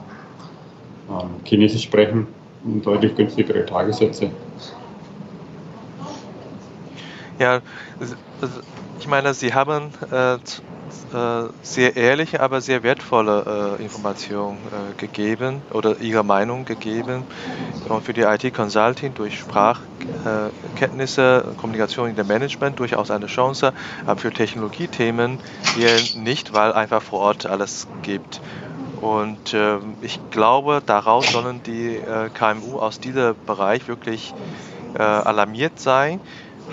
ähm, 1.08 1.30
Chinesisch 1.44 1.84
sprechen 1.84 2.26
und 2.64 2.84
deutlich 2.84 3.16
günstigere 3.16 3.64
Tagessätze. 3.64 4.30
Ja, 7.38 7.60
ich 8.98 9.06
meine, 9.06 9.32
Sie 9.32 9.54
haben 9.54 9.92
äh, 10.10 10.34
äh, 10.34 10.38
sehr 11.62 11.96
ehrliche, 11.96 12.40
aber 12.40 12.60
sehr 12.60 12.82
wertvolle 12.82 13.76
äh, 13.78 13.82
Informationen 13.82 14.58
äh, 14.66 15.00
gegeben 15.00 15.62
oder 15.70 16.00
ihre 16.00 16.24
Meinung 16.24 16.64
gegeben. 16.64 17.24
Und 17.88 18.04
für 18.04 18.12
die 18.12 18.22
IT-Consulting 18.22 19.14
durch 19.14 19.38
Sprachkenntnisse, 19.38 21.54
Kommunikation 21.56 22.10
in 22.10 22.16
der 22.16 22.24
Management 22.24 22.78
durchaus 22.78 23.10
eine 23.10 23.26
Chance, 23.26 23.72
aber 24.06 24.20
für 24.20 24.30
Technologiethemen 24.30 25.38
eher 25.78 25.98
nicht, 26.16 26.52
weil 26.52 26.72
einfach 26.72 27.02
vor 27.02 27.20
Ort 27.20 27.46
alles 27.46 27.86
gibt. 28.02 28.40
Und 29.00 29.54
äh, 29.54 29.78
ich 30.02 30.18
glaube, 30.30 30.82
daraus 30.84 31.30
sollen 31.30 31.62
die 31.62 31.96
äh, 31.96 32.28
KMU 32.34 32.78
aus 32.78 33.00
diesem 33.00 33.36
Bereich 33.46 33.88
wirklich 33.88 34.34
äh, 34.94 35.02
alarmiert 35.02 35.78
sein 35.78 36.20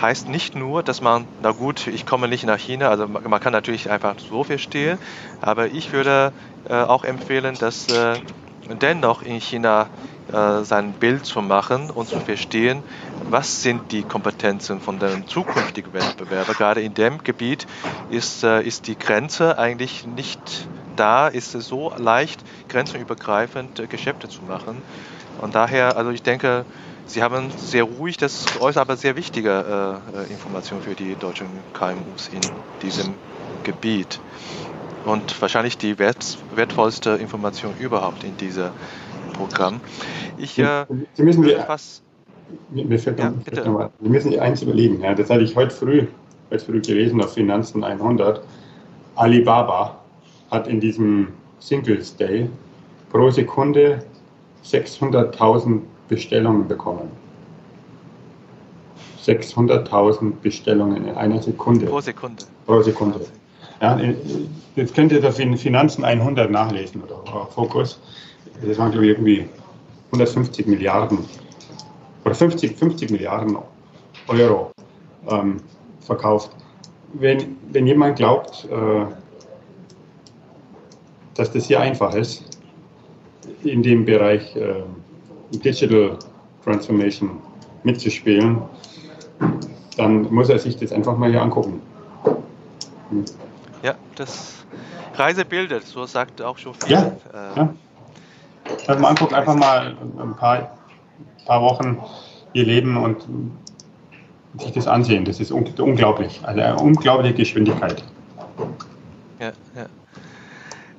heißt 0.01 0.29
nicht 0.29 0.55
nur, 0.55 0.83
dass 0.83 1.01
man, 1.01 1.27
na 1.41 1.51
gut, 1.51 1.87
ich 1.87 2.05
komme 2.05 2.27
nicht 2.27 2.45
nach 2.45 2.59
China, 2.59 2.89
also 2.89 3.07
man 3.07 3.39
kann 3.39 3.53
natürlich 3.53 3.89
einfach 3.89 4.15
so 4.19 4.43
verstehen, 4.43 4.99
aber 5.41 5.67
ich 5.67 5.93
würde 5.93 6.33
äh, 6.69 6.73
auch 6.73 7.03
empfehlen, 7.03 7.55
dass 7.59 7.87
äh, 7.89 8.15
dennoch 8.81 9.21
in 9.21 9.39
China 9.39 9.87
äh, 10.31 10.63
sein 10.63 10.93
Bild 10.93 11.25
zu 11.25 11.41
machen 11.41 11.91
und 11.91 12.07
zu 12.07 12.19
verstehen, 12.19 12.83
was 13.29 13.61
sind 13.61 13.91
die 13.91 14.01
Kompetenzen 14.01 14.81
von 14.81 14.97
den 14.99 15.27
zukünftigen 15.27 15.93
Wettbewerbern. 15.93 16.55
Gerade 16.55 16.81
in 16.81 16.93
dem 16.93 17.23
Gebiet 17.23 17.67
ist, 18.09 18.43
äh, 18.43 18.61
ist 18.61 18.87
die 18.87 18.97
Grenze 18.97 19.57
eigentlich 19.59 20.05
nicht 20.05 20.67
da, 20.95 21.27
ist 21.27 21.55
es 21.55 21.67
so 21.67 21.93
leicht, 21.97 22.43
grenzenübergreifend 22.69 23.79
äh, 23.79 23.87
Geschäfte 23.87 24.27
zu 24.27 24.43
machen. 24.45 24.81
Und 25.41 25.53
daher, 25.53 25.97
also 25.97 26.11
ich 26.11 26.23
denke, 26.23 26.65
Sie 27.07 27.21
haben 27.21 27.51
sehr 27.57 27.83
ruhig, 27.83 28.17
das 28.17 28.39
ist 28.39 28.61
äußerst 28.61 28.77
aber 28.77 28.97
sehr 28.97 29.15
wichtige 29.15 30.01
äh, 30.15 30.17
äh 30.17 30.31
Information 30.31 30.81
für 30.81 30.95
die 30.95 31.15
deutschen 31.15 31.47
KMUs 31.73 32.29
in 32.33 32.41
diesem 32.81 33.13
Gebiet. 33.63 34.19
Und 35.05 35.39
wahrscheinlich 35.39 35.77
die 35.77 35.99
wert, 35.99 36.37
wertvollste 36.55 37.11
Information 37.11 37.73
überhaupt 37.79 38.23
in 38.23 38.35
diesem 38.37 38.69
Programm. 39.33 39.79
Ich, 40.37 40.57
äh, 40.57 40.85
Sie 41.13 41.23
müssen 41.23 41.43
wir, 41.43 41.59
fast, 41.61 42.01
mir 42.71 42.97
fällt 42.97 43.19
ja, 43.19 43.29
noch, 43.29 43.91
wir 43.99 44.09
müssen 44.09 44.37
eins 44.39 44.63
überlegen. 44.63 45.01
Ja, 45.01 45.13
das 45.13 45.29
hatte 45.29 45.43
ich 45.43 45.55
heute 45.55 45.73
früh, 45.75 46.07
heute 46.49 46.65
früh 46.65 46.81
gelesen 46.81 47.21
auf 47.21 47.33
Finanzen 47.33 47.83
100. 47.83 48.41
Alibaba 49.15 49.99
hat 50.49 50.67
in 50.67 50.79
diesem 50.79 51.29
Singles 51.59 52.15
Day 52.15 52.49
pro 53.11 53.29
Sekunde 53.29 54.03
600.000 54.63 55.81
Bestellungen 56.07 56.67
bekommen. 56.67 57.09
600.000 59.25 60.33
Bestellungen 60.41 61.07
in 61.07 61.15
einer 61.15 61.41
Sekunde. 61.41 61.87
Pro 61.87 61.99
Sekunde. 61.99 62.45
Pro 62.65 62.81
Sekunde. 62.81 63.21
Ja, 63.81 63.99
jetzt 64.75 64.93
könnt 64.93 65.11
ihr 65.11 65.21
das 65.21 65.39
in 65.39 65.57
Finanzen 65.57 66.03
100 66.03 66.49
nachlesen 66.49 67.01
oder 67.03 67.47
Fokus. 67.47 67.99
Das 68.61 68.77
waren, 68.77 68.91
glaube 68.91 69.07
ich, 69.07 69.11
irgendwie 69.11 69.49
150 70.11 70.67
Milliarden 70.67 71.19
oder 72.23 72.35
50, 72.35 72.77
50 72.77 73.11
Milliarden 73.11 73.57
Euro 74.27 74.71
ähm, 75.29 75.57
verkauft. 75.99 76.51
Wenn, 77.13 77.57
wenn 77.71 77.87
jemand 77.87 78.17
glaubt, 78.17 78.67
äh, 78.71 79.05
dass 81.35 81.51
das 81.51 81.65
hier 81.65 81.79
einfach 81.79 82.15
ist, 82.15 82.59
in 83.63 83.83
dem 83.83 84.05
Bereich 84.05 84.55
äh, 84.55 84.83
Digital 85.51 86.17
Transformation 86.63 87.39
mitzuspielen, 87.83 88.61
dann 89.97 90.33
muss 90.33 90.49
er 90.49 90.59
sich 90.59 90.77
das 90.77 90.91
einfach 90.91 91.17
mal 91.17 91.29
hier 91.29 91.41
angucken. 91.41 91.81
Hm. 93.09 93.25
Ja, 93.83 93.95
das 94.15 94.65
Reise 95.15 95.45
bildet, 95.45 95.85
so 95.85 96.05
sagt 96.05 96.41
auch 96.41 96.57
schon 96.57 96.73
viel. 96.73 96.91
Ja, 96.91 97.11
äh, 97.33 97.57
ja. 97.57 97.73
Also 98.87 99.01
man 99.01 99.11
anguckt, 99.11 99.33
einfach 99.33 99.55
mal 99.55 99.95
ein 100.19 100.35
paar, 100.35 100.77
paar 101.45 101.61
Wochen 101.61 101.99
ihr 102.53 102.65
Leben 102.65 102.97
und 102.97 103.25
sich 104.59 104.71
das 104.71 104.87
ansehen. 104.87 105.25
Das 105.25 105.39
ist 105.39 105.51
unglaublich. 105.51 106.39
Also 106.43 106.61
eine 106.61 106.75
unglaubliche 106.77 107.35
Geschwindigkeit. 107.35 108.03
Ja, 109.39 109.51
ja. 109.75 109.85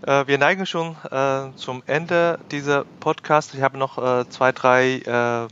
Äh, 0.06 0.26
wir 0.28 0.38
neigen 0.38 0.66
schon 0.66 0.96
äh, 1.10 1.54
zum 1.56 1.82
Ende 1.86 2.38
dieser 2.52 2.84
Podcast. 3.00 3.54
Ich 3.54 3.62
habe 3.62 3.76
noch 3.76 3.98
äh, 3.98 4.28
zwei, 4.30 4.52
drei 4.52 5.48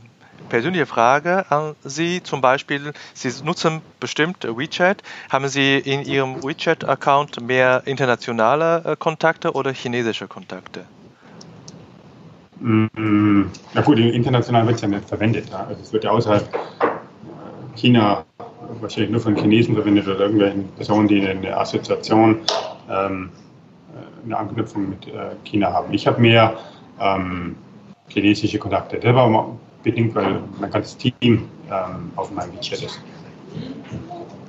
persönliche 0.49 0.85
Fragen 0.85 1.43
an 1.49 1.75
Sie. 1.83 2.21
Zum 2.23 2.39
Beispiel, 2.39 2.93
Sie 3.13 3.31
nutzen 3.43 3.81
bestimmt 3.99 4.43
WeChat. 4.43 5.01
Haben 5.29 5.47
Sie 5.47 5.77
in 5.77 6.03
Ihrem 6.03 6.43
WeChat-Account 6.43 7.41
mehr 7.41 7.81
internationale 7.85 8.95
Kontakte 8.97 9.53
oder 9.53 9.73
chinesische 9.73 10.27
Kontakte? 10.27 10.85
Mm, 12.59 13.45
na 13.73 13.81
gut, 13.81 13.97
international 13.97 14.67
wird 14.67 14.75
es 14.75 14.81
ja 14.81 14.87
nicht 14.87 15.07
verwendet. 15.09 15.51
Also 15.51 15.81
es 15.81 15.91
wird 15.91 16.03
ja 16.03 16.11
außerhalb 16.11 16.47
China 17.75 18.23
wahrscheinlich 18.79 19.11
nur 19.11 19.21
von 19.21 19.35
Chinesen 19.35 19.73
verwendet 19.73 20.07
oder 20.07 20.19
irgendwelchen 20.19 20.67
Personen, 20.75 21.07
die 21.07 21.25
eine 21.27 21.57
Assoziation 21.57 22.41
ähm, 22.89 23.31
eine 24.25 24.37
Anknüpfung 24.37 24.89
mit 24.89 25.07
äh, 25.07 25.35
China 25.43 25.71
haben. 25.71 25.93
Ich 25.93 26.07
habe 26.07 26.21
mehr 26.21 26.57
ähm, 26.99 27.55
chinesische 28.09 28.59
Kontakte. 28.59 28.99
Das 28.99 29.15
war 29.15 29.57
bedingt, 29.83 30.15
weil 30.15 30.41
mein 30.59 30.71
ganzes 30.71 30.97
Team 30.97 31.13
ähm, 31.21 32.11
auf 32.15 32.31
meinem 32.31 32.53
WeChat 32.53 32.81
ist. 32.81 32.99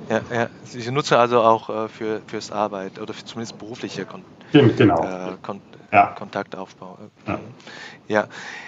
Ja, 0.09 0.21
ja, 0.33 0.47
Sie 0.63 0.89
nutzen 0.91 1.15
also 1.15 1.41
auch 1.41 1.69
äh, 1.69 1.89
für 1.89 2.21
fürs 2.27 2.51
Arbeit 2.51 2.99
oder 2.99 3.13
für 3.13 3.25
zumindest 3.25 3.57
berufliche 3.57 4.05
Kon 4.05 4.23
genau. 4.51 5.03
äh, 5.03 5.33
Kon 5.41 5.61
ja. 5.91 6.07
Kontaktaufbau. 6.07 6.97
Ja. 7.25 7.39
ja. 8.07 8.27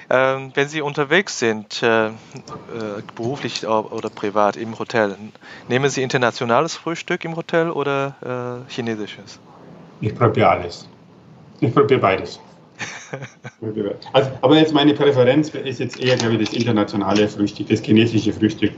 Ähm, 0.09 0.51
wenn 0.53 0.67
Sie 0.67 0.81
unterwegs 0.81 1.39
sind, 1.39 1.83
äh, 1.83 2.07
äh 2.07 2.11
beruflich 3.15 3.67
oder 3.67 4.09
privat 4.09 4.55
im 4.55 4.77
Hotel, 4.79 5.15
nehmen 5.67 5.89
Sie 5.89 6.01
internationales 6.01 6.75
Frühstück 6.75 7.25
im 7.25 7.35
Hotel 7.35 7.71
oder 7.71 8.63
äh, 8.67 8.71
chinesisches? 8.71 9.39
Ich 10.01 10.15
probiere 10.15 10.49
alles. 10.49 10.87
Ich 11.61 11.73
probiere 11.73 11.99
beides. 11.99 12.39
also, 14.13 14.31
aber 14.41 14.57
jetzt 14.57 14.73
meine 14.73 14.93
Präferenz 14.93 15.49
ist 15.49 15.79
jetzt 15.79 15.99
eher, 15.99 16.15
glaube 16.15 16.35
ich, 16.35 16.49
das 16.49 16.57
internationale 16.57 17.27
Frühstück, 17.27 17.67
das 17.67 17.81
chinesische 17.81 18.31
Frühstück. 18.31 18.71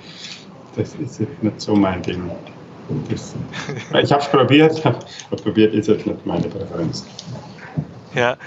Das 0.76 0.96
ist 0.96 1.20
jetzt 1.20 1.44
nicht 1.44 1.62
so 1.62 1.76
mein 1.76 2.02
Ding. 2.02 2.32
Das, 3.10 3.36
ich 4.02 4.12
habe 4.12 4.22
es 4.22 4.30
probiert, 4.30 4.86
aber 4.86 5.00
probiert 5.44 5.74
ist 5.74 5.88
jetzt 5.88 6.08
nicht 6.08 6.26
meine 6.26 6.48
Präferenz. 6.48 7.06
Ja, 8.16 8.38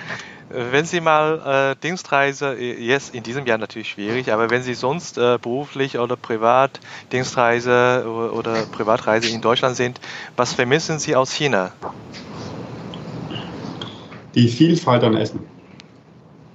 wenn 0.50 0.84
Sie 0.84 1.00
mal 1.00 1.72
äh, 1.72 1.80
Dienstreise, 1.82 2.54
jetzt 2.54 3.14
in 3.14 3.22
diesem 3.22 3.46
Jahr 3.46 3.58
natürlich 3.58 3.90
schwierig, 3.90 4.32
aber 4.32 4.50
wenn 4.50 4.62
Sie 4.62 4.74
sonst 4.74 5.18
äh, 5.18 5.38
beruflich 5.40 5.98
oder 5.98 6.16
privat 6.16 6.80
Dienstreise 7.12 8.04
oder, 8.06 8.32
oder 8.34 8.62
Privatreise 8.66 9.28
in 9.28 9.40
Deutschland 9.40 9.76
sind, 9.76 10.00
was 10.36 10.52
vermissen 10.52 10.98
Sie 10.98 11.16
aus 11.16 11.32
China? 11.32 11.72
Die 14.34 14.48
Vielfalt 14.48 15.02
an 15.04 15.16
Essen. 15.16 15.40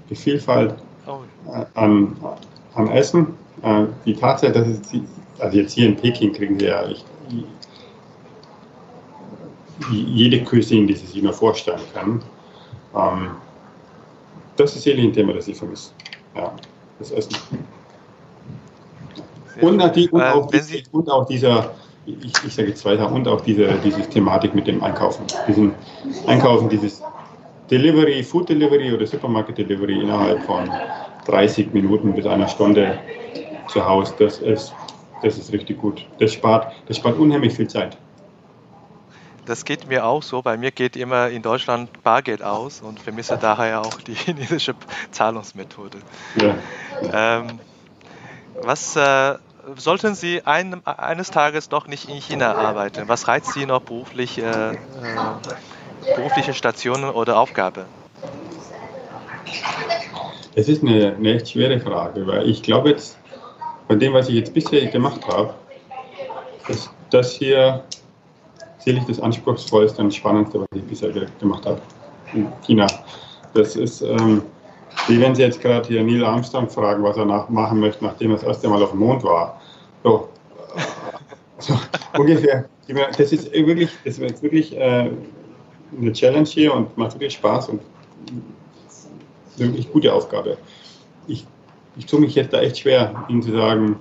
Die 0.10 0.16
Vielfalt 0.16 0.76
oh. 1.08 1.20
äh, 1.48 1.66
an, 1.76 2.16
an 2.76 2.88
Essen. 2.90 3.28
Äh, 3.62 3.86
die 4.06 4.14
Tatsache, 4.14 4.52
dass 4.52 4.68
es, 4.68 4.80
also 5.40 5.58
jetzt 5.58 5.74
hier 5.74 5.88
in 5.88 5.96
Peking 5.96 6.34
kriegen 6.34 6.60
wir 6.60 6.68
ja 6.70 6.88
ich, 6.88 7.04
jede 9.92 10.44
Cuisine, 10.44 10.88
die 10.88 10.96
Sie 10.96 11.06
sich 11.06 11.22
nur 11.22 11.34
vorstellen 11.34 11.80
können. 11.94 12.22
Ähm, 12.96 13.32
das 14.58 14.76
ist 14.76 14.84
sicherlich 14.84 15.06
ein 15.06 15.14
Thema, 15.14 15.34
das 15.34 15.48
ich 15.48 15.58
vermisse. 15.58 15.92
Ja, 16.36 16.52
das 17.00 17.12
Essen. 17.12 17.36
Und, 19.62 19.96
die, 19.96 20.10
und, 20.10 20.22
äh, 20.22 20.24
auch 20.24 20.48
die, 20.48 20.84
und, 20.92 21.10
auch 21.10 21.26
dieser, 21.26 21.72
ich, 22.06 22.34
ich 22.46 22.54
sage 22.54 22.70
jetzt 22.70 22.84
weiter, 22.86 23.12
und 23.12 23.28
auch 23.28 23.42
diese, 23.42 23.68
diese 23.84 24.02
Thematik 24.02 24.54
mit 24.56 24.68
dem 24.68 24.84
Einkaufen. 24.84 25.26
Diesen 25.48 25.74
Einkaufen, 26.28 26.70
dieses 26.70 27.02
Delivery, 27.70 28.24
Food 28.24 28.49
Delivery 28.49 28.91
oder 28.93 29.05
Supermarket 29.05 29.57
Delivery 29.57 30.01
innerhalb 30.01 30.41
von 30.43 30.70
30 31.28 31.74
Minuten 31.74 32.13
bis 32.13 32.26
einer 32.26 32.47
Stunde 32.47 32.99
zu 33.67 33.86
Hause, 33.86 34.15
das 34.17 34.39
ist, 34.39 34.74
das 35.22 35.38
ist 35.38 35.53
richtig 35.53 35.80
gut. 35.80 36.05
Das 36.20 36.34
spart, 36.34 36.74
das 36.88 36.97
spart 36.97 37.17
unheimlich 37.17 37.53
viel 37.53 37.67
Zeit. 37.67 37.97
Das 39.45 39.65
geht 39.65 39.88
mir 39.88 40.05
auch 40.05 40.22
so. 40.22 40.41
Bei 40.41 40.57
mir 40.57 40.72
geht 40.72 40.95
immer 40.95 41.30
in 41.30 41.41
Deutschland 41.41 41.89
Bargeld 42.03 42.43
aus 42.43 42.82
und 42.82 42.99
vermisse 42.99 43.38
daher 43.38 43.82
auch 43.82 43.99
die 44.01 44.13
chinesische 44.15 44.76
Zahlungsmethode. 45.11 45.97
Ja. 46.36 46.55
Ähm, 47.11 47.59
was 48.61 48.95
äh, 48.95 49.36
sollten 49.76 50.15
Sie 50.15 50.43
ein, 50.45 50.86
eines 50.86 51.32
Tages 51.32 51.70
doch 51.70 51.88
nicht 51.88 52.09
in 52.09 52.22
China 52.22 52.53
arbeiten? 52.53 53.07
Was 53.07 53.28
reizt 53.28 53.53
Sie 53.53 53.65
noch 53.65 53.82
beruflich 53.82 54.38
äh, 54.38 54.72
äh, 54.72 54.76
berufliche 56.16 56.54
Stationen 56.54 57.10
oder 57.10 57.39
Aufgabe? 57.39 57.86
Es 60.56 60.68
ist 60.68 60.84
eine, 60.84 61.16
eine 61.16 61.36
echt 61.36 61.52
schwere 61.52 61.80
Frage, 61.80 62.26
weil 62.28 62.50
ich 62.50 62.62
glaube 62.62 62.89
jetzt, 62.89 63.18
von 63.88 64.00
dem, 64.00 64.14
was 64.14 64.30
ich 64.30 64.36
jetzt 64.36 64.54
bisher 64.54 64.86
gemacht 64.88 65.22
habe, 65.28 65.54
ist 66.68 66.89
das 67.10 67.34
hier 67.34 67.84
sicherlich 68.78 69.06
das 69.08 69.20
anspruchsvollste 69.20 70.02
und 70.02 70.14
spannendste, 70.14 70.62
was 70.62 70.68
ich 70.76 70.84
bisher 70.84 71.12
gemacht 71.39 71.66
habe 71.66 71.82
in 72.34 72.47
China. 72.66 72.88
Das 73.54 73.76
ist, 73.76 74.02
ähm, 74.02 74.43
wie 75.08 75.20
wenn 75.20 75.34
Sie 75.36 75.41
jetzt 75.41 75.62
gerade 75.62 75.88
hier 75.88 76.04
Neil 76.04 76.24
Armstrong 76.24 76.70
fragen, 76.70 77.04
was 77.04 77.18
er 77.18 77.26
nach, 77.26 77.50
machen 77.50 77.80
möchte, 77.80 78.04
nachdem 78.04 78.32
er 78.32 78.38
das 78.38 78.43
erste 78.43 78.70
Mal 78.70 78.82
auf 78.82 78.91
dem 78.91 79.00
Mond 79.00 79.24
war. 79.24 79.60
So, 80.04 80.30
so 81.60 81.74
ungefähr. 82.18 82.66
Das 83.18 83.32
ist 83.32 83.52
wirklich, 83.52 83.91
das 84.04 84.18
ist 84.18 84.41
wirklich 84.41 84.76
äh, 84.76 85.12
eine 85.98 86.14
Challenge 86.14 86.48
hier 86.48 86.74
und 86.74 86.98
macht 86.98 87.14
wirklich 87.14 87.34
Spaß 87.34 87.70
und 87.70 87.82
wirklich 89.58 89.92
gute 89.92 90.14
Aufgabe. 90.14 90.58
Ich, 91.28 91.46
ich 91.98 92.06
tue 92.06 92.20
mich 92.20 92.36
jetzt 92.36 92.54
da 92.54 92.62
echt 92.62 92.80
schwer, 92.80 93.26
Ihnen 93.30 93.42
zu 93.42 93.52
sagen, 93.52 94.00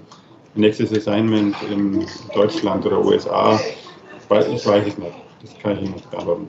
nächstes 0.55 0.93
Assignment 0.93 1.57
in 1.71 2.07
Deutschland 2.35 2.85
oder 2.87 3.05
USA, 3.05 3.61
weil 4.29 4.53
ich 4.53 4.67
weiß 4.67 4.87
es 4.87 4.99
nicht. 4.99 5.13
Das 5.43 5.59
kann 5.59 5.73
ich 5.77 5.83
Ihnen 5.83 5.93
nicht 5.93 6.11
beantworten. 6.11 6.49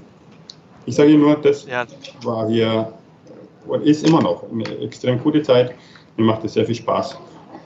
Ich 0.86 0.96
sage 0.96 1.12
Ihnen 1.12 1.22
nur, 1.22 1.36
das 1.36 1.66
ja. 1.66 1.86
war 2.24 2.50
hier 2.50 2.92
und 3.68 3.84
ist 3.84 4.08
immer 4.08 4.22
noch 4.22 4.44
eine 4.52 4.78
extrem 4.80 5.22
gute 5.22 5.42
Zeit. 5.44 5.76
Mir 6.18 6.26
macht 6.26 6.44
es 6.44 6.54
sehr 6.54 6.66
viel 6.66 6.76
Spaß. 6.76 7.18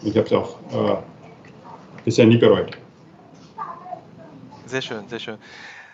Ich 0.03 0.17
habe 0.17 0.27
es 0.27 0.33
auch 0.33 0.57
äh, 0.71 0.97
bisher 2.03 2.25
nie 2.25 2.37
bereut. 2.37 2.71
Sehr 4.65 4.81
schön, 4.81 5.07
sehr 5.07 5.19
schön. 5.19 5.37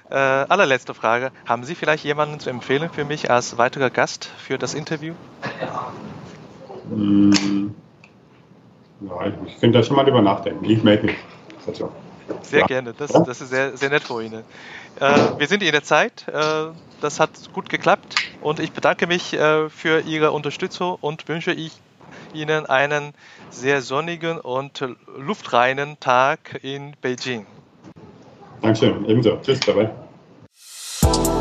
Äh, 0.10 0.16
allerletzte 0.16 0.94
Frage. 0.94 1.32
Haben 1.46 1.64
Sie 1.64 1.76
vielleicht 1.76 2.04
jemanden 2.04 2.40
zu 2.40 2.50
empfehlen 2.50 2.90
für 2.90 3.06
mich 3.06 3.30
als 3.30 3.58
weiterer 3.58 3.90
Gast 3.90 4.26
für 4.26 4.58
das 4.58 4.74
Interview? 4.74 5.14
Hm, 6.90 7.76
ja, 9.02 9.32
ich 9.46 9.56
finde 9.58 9.80
da 9.80 9.84
schon 9.84 9.96
mal 9.96 10.04
drüber 10.04 10.22
nachdenken. 10.22 10.66
Ich 10.66 10.84
melde 10.84 11.08
mich. 11.08 11.16
Also, 11.68 11.92
sehr 12.42 12.62
ja. 12.62 12.66
gerne, 12.66 12.94
das, 12.98 13.12
das, 13.12 13.42
ist 13.42 13.50
sehr, 13.50 13.78
sehr 13.78 13.90
nett 13.90 14.04
von 14.04 14.24
Ihnen. 14.24 14.44
Äh, 15.00 15.16
wir 15.38 15.48
sind 15.48 15.62
in 15.62 15.72
der 15.72 15.84
Zeit, 15.84 16.28
äh, 16.28 16.68
das 17.02 17.20
hat 17.20 17.32
gut 17.54 17.70
geklappt 17.70 18.16
und 18.42 18.60
ich 18.60 18.72
bedanke 18.72 19.08
mich 19.08 19.34
äh, 19.34 19.70
für 19.70 20.02
Ihre 20.02 20.32
Unterstützung 20.32 20.98
und 21.00 21.28
wünsche 21.28 21.52
ich 21.52 21.74
Ihnen 22.34 22.66
einen 22.66 23.14
sehr 23.52 23.82
sonnigen 23.82 24.40
und 24.40 24.84
luftreinen 25.18 26.00
Tag 26.00 26.60
in 26.64 26.96
Beijing. 27.02 27.46
Dankeschön, 28.62 29.06
ebenso. 29.06 29.38
Tschüss, 29.38 29.60
Bye-bye. 29.62 31.39